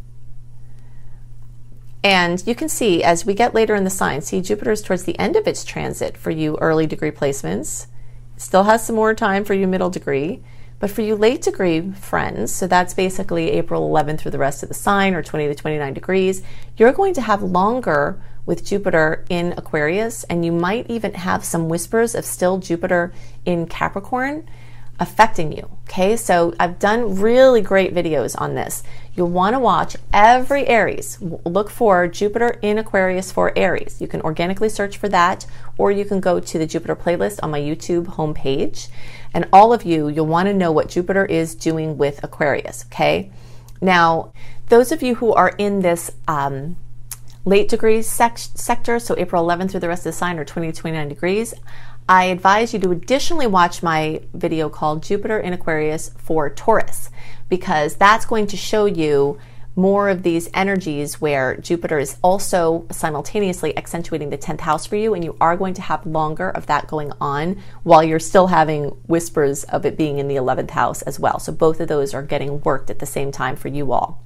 and 2.07 2.47
you 2.47 2.55
can 2.55 2.69
see 2.69 3.03
as 3.03 3.27
we 3.27 3.35
get 3.35 3.53
later 3.53 3.75
in 3.75 3.83
the 3.83 3.91
sign, 3.91 4.23
see 4.23 4.41
Jupiter 4.41 4.71
is 4.71 4.81
towards 4.81 5.03
the 5.03 5.19
end 5.19 5.35
of 5.35 5.49
its 5.49 5.65
transit 5.65 6.17
for 6.17 6.31
you 6.31 6.57
early 6.59 6.87
degree 6.87 7.11
placements. 7.11 7.89
Still 8.37 8.63
has 8.63 8.87
some 8.87 8.95
more 8.95 9.13
time 9.13 9.45
for 9.45 9.55
you 9.55 9.67
middle 9.67 9.91
degree. 9.91 10.41
But 10.79 10.93
for 10.93 11.03
you 11.03 11.17
late 11.17 11.43
degree 11.43 11.91
friends, 11.91 12.55
so 12.55 12.69
that's 12.69 12.95
basically 12.95 13.51
April 13.51 13.91
11th 13.91 14.21
through 14.21 14.31
the 14.31 14.39
rest 14.39 14.63
of 14.63 14.69
the 14.69 14.75
sign 14.75 15.15
or 15.15 15.23
20 15.25 15.49
to 15.49 15.55
29 15.57 15.95
degrees, 15.95 16.43
you're 16.77 16.93
going 16.93 17.13
to 17.15 17.23
have 17.23 17.43
longer 17.43 18.23
with 18.45 18.65
Jupiter 18.65 19.25
in 19.29 19.55
Aquarius, 19.57 20.23
and 20.25 20.45
you 20.45 20.53
might 20.53 20.89
even 20.89 21.15
have 21.15 21.45
some 21.45 21.69
whispers 21.69 22.15
of 22.15 22.25
still 22.25 22.59
Jupiter 22.59 23.13
in 23.45 23.67
Capricorn 23.67 24.49
affecting 24.99 25.53
you. 25.53 25.69
Okay, 25.85 26.17
so 26.17 26.55
I've 26.59 26.79
done 26.79 27.21
really 27.21 27.61
great 27.61 27.95
videos 27.95 28.35
on 28.41 28.55
this. 28.55 28.83
You'll 29.15 29.31
want 29.31 29.55
to 29.55 29.61
watch 29.61 29.97
every 30.13 30.67
Aries. 30.67 31.19
Look 31.21 31.71
for 31.71 32.07
Jupiter 32.07 32.59
in 32.61 32.79
Aquarius 32.79 33.33
for 33.33 33.53
Aries. 33.57 34.01
You 34.01 34.09
can 34.09 34.21
organically 34.23 34.69
search 34.69 34.99
for 34.99 35.09
that, 35.09 35.47
or 35.79 35.91
you 35.91 36.05
can 36.05 36.21
go 36.21 36.41
to 36.41 36.59
the 36.59 36.67
Jupiter 36.67 36.97
playlist 36.97 37.41
on 37.43 37.51
my 37.51 37.61
YouTube 37.61 38.07
homepage. 38.07 38.89
And 39.33 39.49
all 39.53 39.73
of 39.73 39.85
you, 39.85 40.09
you'll 40.09 40.27
want 40.27 40.49
to 40.49 40.55
know 40.55 40.73
what 40.73 40.89
Jupiter 40.89 41.25
is 41.25 41.55
doing 41.55 41.97
with 41.97 42.23
Aquarius. 42.23 42.85
Okay, 42.87 43.31
now 43.81 44.33
those 44.69 44.93
of 44.93 45.03
you 45.03 45.17
who 45.17 45.33
are 45.33 45.55
in 45.59 45.81
this 45.81 46.11
um, 46.27 46.77
late 47.47 47.69
degrees 47.69 48.07
sec- 48.07 48.37
sector, 48.37 48.99
so 48.99 49.15
April 49.17 49.47
11th 49.47 49.71
through 49.71 49.81
the 49.81 49.89
rest 49.89 50.01
of 50.01 50.13
the 50.13 50.19
sign, 50.19 50.39
or 50.39 50.45
20 50.45 50.73
to 50.73 50.79
29 50.79 51.09
degrees. 51.09 51.55
I 52.09 52.25
advise 52.25 52.75
you 52.75 52.81
to 52.81 52.91
additionally 52.91 53.47
watch 53.47 53.83
my 53.83 54.21
video 54.35 54.69
called 54.69 55.03
Jupiter 55.03 55.39
in 55.39 55.53
Aquarius 55.53 56.11
for 56.19 56.51
Taurus 56.51 57.11
because 57.49 57.97
that's 57.97 58.27
going 58.27 58.49
to 58.49 58.57
show 58.57 58.85
you 58.85 59.39
more 59.77 60.09
of 60.09 60.23
these 60.23 60.49
energies 60.55 61.21
where 61.21 61.57
Jupiter 61.57 61.99
is 61.99 62.17
also 62.23 62.87
simultaneously 62.91 63.77
accentuating 63.77 64.31
the 64.31 64.39
10th 64.39 64.61
house 64.61 64.87
for 64.87 64.97
you, 64.97 65.15
and 65.15 65.23
you 65.23 65.37
are 65.41 65.57
going 65.57 65.75
to 65.75 65.83
have 65.83 66.07
longer 66.07 66.49
of 66.49 66.67
that 66.67 66.87
going 66.89 67.13
on 67.21 67.63
while 67.83 68.03
you're 68.03 68.19
still 68.19 68.47
having 68.47 68.85
whispers 69.07 69.65
of 69.65 69.85
it 69.85 69.99
being 69.99 70.19
in 70.19 70.29
the 70.29 70.37
11th 70.37 70.71
house 70.71 71.03
as 71.03 71.21
well. 71.21 71.39
So 71.39 71.53
both 71.53 71.79
of 71.81 71.89
those 71.89 72.15
are 72.15 72.23
getting 72.23 72.63
worked 72.63 72.89
at 72.89 72.99
the 72.99 73.07
same 73.07 73.31
time 73.31 73.55
for 73.55 73.69
you 73.69 73.93
all. 73.93 74.23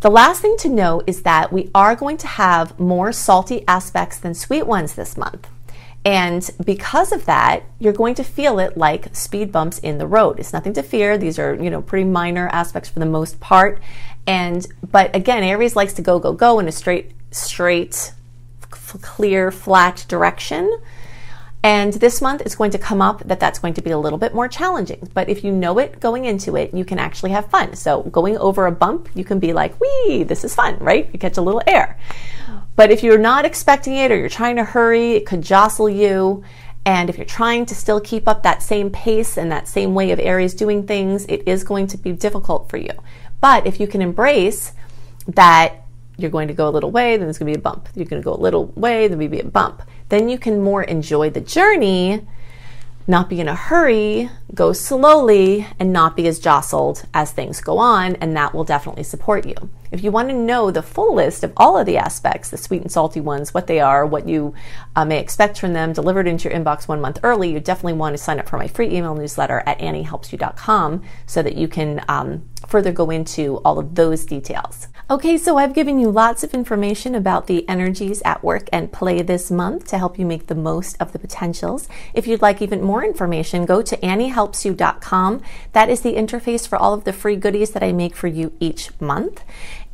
The 0.00 0.10
last 0.10 0.40
thing 0.40 0.56
to 0.60 0.70
know 0.70 1.02
is 1.06 1.22
that 1.22 1.52
we 1.52 1.70
are 1.74 1.94
going 1.94 2.16
to 2.18 2.26
have 2.26 2.80
more 2.80 3.12
salty 3.12 3.64
aspects 3.68 4.18
than 4.18 4.32
sweet 4.32 4.66
ones 4.66 4.94
this 4.94 5.14
month. 5.14 5.46
And 6.06 6.48
because 6.64 7.12
of 7.12 7.26
that, 7.26 7.64
you're 7.78 7.92
going 7.92 8.14
to 8.14 8.24
feel 8.24 8.58
it 8.58 8.78
like 8.78 9.14
speed 9.14 9.52
bumps 9.52 9.78
in 9.78 9.98
the 9.98 10.06
road. 10.06 10.40
It's 10.40 10.54
nothing 10.54 10.72
to 10.72 10.82
fear. 10.82 11.18
These 11.18 11.38
are, 11.38 11.54
you 11.54 11.68
know, 11.68 11.82
pretty 11.82 12.06
minor 12.08 12.48
aspects 12.48 12.88
for 12.88 12.98
the 12.98 13.04
most 13.04 13.40
part. 13.40 13.82
And, 14.26 14.66
but 14.90 15.14
again, 15.14 15.42
Aries 15.42 15.76
likes 15.76 15.92
to 15.94 16.02
go, 16.02 16.18
go, 16.18 16.32
go 16.32 16.58
in 16.58 16.68
a 16.68 16.72
straight, 16.72 17.12
straight, 17.30 18.14
clear, 18.70 19.50
flat 19.50 20.06
direction. 20.08 20.80
And 21.62 21.92
this 21.92 22.22
month 22.22 22.40
it's 22.40 22.54
going 22.54 22.70
to 22.70 22.78
come 22.78 23.02
up 23.02 23.22
that 23.26 23.38
that's 23.38 23.58
going 23.58 23.74
to 23.74 23.82
be 23.82 23.90
a 23.90 23.98
little 23.98 24.18
bit 24.18 24.34
more 24.34 24.48
challenging. 24.48 25.08
But 25.12 25.28
if 25.28 25.44
you 25.44 25.52
know 25.52 25.78
it 25.78 26.00
going 26.00 26.24
into 26.24 26.56
it, 26.56 26.72
you 26.72 26.84
can 26.84 26.98
actually 26.98 27.32
have 27.32 27.50
fun. 27.50 27.76
So 27.76 28.02
going 28.04 28.38
over 28.38 28.66
a 28.66 28.72
bump, 28.72 29.10
you 29.14 29.24
can 29.24 29.38
be 29.38 29.52
like, 29.52 29.78
wee, 29.80 30.22
this 30.22 30.42
is 30.42 30.54
fun, 30.54 30.78
right? 30.78 31.08
You 31.12 31.18
catch 31.18 31.36
a 31.36 31.42
little 31.42 31.62
air. 31.66 31.98
But 32.76 32.90
if 32.90 33.02
you're 33.02 33.18
not 33.18 33.44
expecting 33.44 33.96
it 33.96 34.10
or 34.10 34.16
you're 34.16 34.30
trying 34.30 34.56
to 34.56 34.64
hurry, 34.64 35.12
it 35.12 35.26
could 35.26 35.42
jostle 35.42 35.90
you. 35.90 36.42
And 36.86 37.10
if 37.10 37.18
you're 37.18 37.26
trying 37.26 37.66
to 37.66 37.74
still 37.74 38.00
keep 38.00 38.26
up 38.26 38.42
that 38.42 38.62
same 38.62 38.88
pace 38.88 39.36
and 39.36 39.52
that 39.52 39.68
same 39.68 39.94
way 39.94 40.12
of 40.12 40.18
Aries 40.18 40.54
doing 40.54 40.86
things, 40.86 41.26
it 41.26 41.46
is 41.46 41.62
going 41.62 41.88
to 41.88 41.98
be 41.98 42.12
difficult 42.12 42.70
for 42.70 42.78
you. 42.78 42.92
But 43.42 43.66
if 43.66 43.80
you 43.80 43.86
can 43.86 44.00
embrace 44.00 44.72
that 45.28 45.84
you're 46.16 46.30
going 46.30 46.48
to 46.48 46.54
go 46.54 46.68
a 46.68 46.70
little 46.70 46.90
way, 46.90 47.18
then 47.18 47.26
there's 47.26 47.38
going 47.38 47.52
to 47.52 47.58
be 47.58 47.60
a 47.60 47.62
bump. 47.62 47.88
You're 47.94 48.06
going 48.06 48.22
to 48.22 48.24
go 48.24 48.34
a 48.34 48.40
little 48.40 48.66
way, 48.76 49.08
then 49.08 49.18
maybe 49.18 49.40
a 49.40 49.44
bump. 49.44 49.82
Then 50.10 50.28
you 50.28 50.38
can 50.38 50.60
more 50.60 50.82
enjoy 50.82 51.30
the 51.30 51.40
journey, 51.40 52.26
not 53.06 53.28
be 53.28 53.40
in 53.40 53.48
a 53.48 53.54
hurry, 53.54 54.28
go 54.54 54.72
slowly, 54.72 55.66
and 55.78 55.92
not 55.92 56.16
be 56.16 56.26
as 56.26 56.38
jostled 56.38 57.04
as 57.14 57.32
things 57.32 57.60
go 57.60 57.78
on, 57.78 58.16
and 58.16 58.36
that 58.36 58.52
will 58.52 58.64
definitely 58.64 59.04
support 59.04 59.46
you. 59.46 59.54
If 59.92 60.04
you 60.04 60.10
want 60.12 60.28
to 60.28 60.34
know 60.34 60.70
the 60.70 60.82
full 60.82 61.14
list 61.14 61.42
of 61.42 61.52
all 61.56 61.76
of 61.76 61.86
the 61.86 61.98
aspects, 61.98 62.50
the 62.50 62.56
sweet 62.56 62.82
and 62.82 62.92
salty 62.92 63.20
ones, 63.20 63.52
what 63.52 63.66
they 63.66 63.80
are, 63.80 64.06
what 64.06 64.28
you 64.28 64.54
uh, 64.94 65.04
may 65.04 65.18
expect 65.18 65.58
from 65.58 65.72
them 65.72 65.92
delivered 65.92 66.28
into 66.28 66.48
your 66.48 66.58
inbox 66.58 66.86
one 66.86 67.00
month 67.00 67.18
early, 67.22 67.52
you 67.52 67.60
definitely 67.60 67.94
want 67.94 68.14
to 68.14 68.22
sign 68.22 68.38
up 68.38 68.48
for 68.48 68.56
my 68.56 68.68
free 68.68 68.94
email 68.94 69.14
newsletter 69.14 69.62
at 69.66 69.78
anniehelpsyou.com 69.80 71.02
so 71.26 71.42
that 71.42 71.56
you 71.56 71.66
can 71.66 72.04
um, 72.08 72.48
further 72.68 72.92
go 72.92 73.10
into 73.10 73.56
all 73.64 73.78
of 73.78 73.94
those 73.96 74.24
details. 74.24 74.88
Okay, 75.10 75.36
so 75.36 75.56
I've 75.56 75.74
given 75.74 75.98
you 75.98 76.08
lots 76.08 76.44
of 76.44 76.54
information 76.54 77.16
about 77.16 77.48
the 77.48 77.68
energies 77.68 78.22
at 78.24 78.44
work 78.44 78.68
and 78.72 78.92
play 78.92 79.22
this 79.22 79.50
month 79.50 79.88
to 79.88 79.98
help 79.98 80.20
you 80.20 80.24
make 80.24 80.46
the 80.46 80.54
most 80.54 80.96
of 81.00 81.12
the 81.12 81.18
potentials. 81.18 81.88
If 82.14 82.28
you'd 82.28 82.42
like 82.42 82.62
even 82.62 82.80
more 82.80 83.04
information, 83.04 83.66
go 83.66 83.82
to 83.82 83.96
anniehelpsyou.com. 83.96 85.42
That 85.72 85.88
is 85.88 86.02
the 86.02 86.14
interface 86.14 86.68
for 86.68 86.78
all 86.78 86.94
of 86.94 87.02
the 87.02 87.12
free 87.12 87.34
goodies 87.34 87.72
that 87.72 87.82
I 87.82 87.90
make 87.90 88.14
for 88.14 88.28
you 88.28 88.52
each 88.60 88.90
month. 89.00 89.42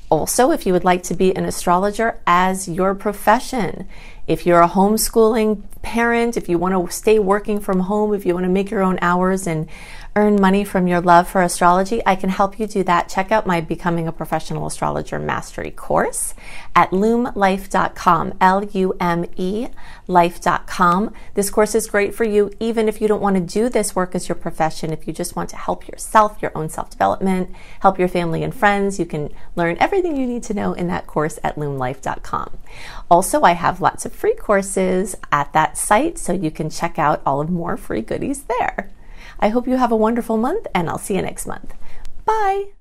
Also, 0.09 0.53
if 0.53 0.67
you 0.67 0.73
would 0.73 0.85
like 0.85 1.03
to 1.05 1.15
be 1.15 1.35
an 1.35 1.45
astrologer 1.45 2.21
as 2.27 2.69
your 2.69 2.95
profession, 2.95 3.89
if 4.27 4.47
you're 4.47 4.61
a 4.61 4.69
homeschooling 4.69 5.63
parent, 5.83 6.37
if 6.37 6.49
you 6.49 6.59
want 6.59 6.75
to 6.75 6.93
stay 6.93 7.19
working 7.19 7.61
from 7.61 7.81
home, 7.81 8.13
if 8.13 8.27
you 8.27 8.35
want 8.35 8.45
to 8.45 8.51
make 8.51 8.71
your 8.71 8.83
own 8.83 8.99
hours 9.01 9.47
and 9.47 9.69
earn 10.17 10.41
money 10.41 10.65
from 10.65 10.89
your 10.89 11.01
love 11.01 11.29
for 11.29 11.43
astrology, 11.43 12.03
I 12.07 12.17
can 12.17 12.31
help 12.31 12.59
you 12.59 12.67
do 12.67 12.83
that. 12.85 13.09
Check 13.09 13.31
out 13.31 13.47
my 13.47 13.61
Becoming 13.61 14.09
a 14.09 14.13
Professional 14.13 14.67
Astrologer 14.67 15.19
Mastery 15.19 15.71
course 15.71 16.35
at 16.75 16.91
lumelife.com, 16.91 18.35
L 18.41 18.65
U 18.65 18.97
M 18.99 19.27
E 19.37 19.69
life.com. 20.09 21.13
This 21.35 21.51
course 21.51 21.75
is 21.75 21.87
great 21.87 22.15
for 22.15 22.25
you 22.25 22.51
even 22.59 22.89
if 22.89 23.01
you 23.01 23.09
don't 23.09 23.21
want 23.21 23.37
to 23.37 23.43
do 23.43 23.69
this 23.69 23.95
work 23.95 24.15
as 24.15 24.29
your 24.29 24.37
profession. 24.37 24.93
If 24.93 25.07
you 25.07 25.13
just 25.13 25.37
want 25.37 25.51
to 25.51 25.57
help 25.57 25.87
yourself, 25.87 26.41
your 26.41 26.53
own 26.55 26.69
self 26.69 26.91
development, 26.91 27.55
help 27.81 27.99
your 27.99 28.09
family 28.09 28.43
and 28.43 28.55
friends, 28.55 28.99
you 28.99 29.07
can 29.07 29.33
learn 29.55 29.77
everything 29.79 30.17
you 30.17 30.27
need 30.27 30.43
to 30.45 30.55
know 30.55 30.73
in 30.73 30.89
that 30.89 31.07
course 31.07 31.39
at 31.45 31.57
lumelife.com. 31.57 32.57
Also, 33.09 33.43
I 33.43 33.53
have 33.53 33.81
lots 33.81 34.05
of 34.05 34.13
free 34.13 34.35
courses 34.35 35.17
at 35.31 35.53
that 35.53 35.79
site, 35.79 36.19
so 36.19 36.33
you 36.33 36.51
can 36.51 36.71
check 36.71 36.99
out 36.99 37.23
all 37.25 37.41
of 37.41 37.51
more 37.51 37.77
free 37.77 38.03
goodies 38.03 38.45
there. 38.45 38.91
I 39.39 39.49
hope 39.49 39.69
you 39.69 39.77
have 39.77 39.93
a 39.93 39.97
wonderful 39.97 40.37
month, 40.37 40.67
and 40.75 40.89
I'll 40.89 40.99
see 40.99 41.15
you 41.15 41.23
next 41.23 41.47
month. 41.47 41.75
Bye. 42.25 42.76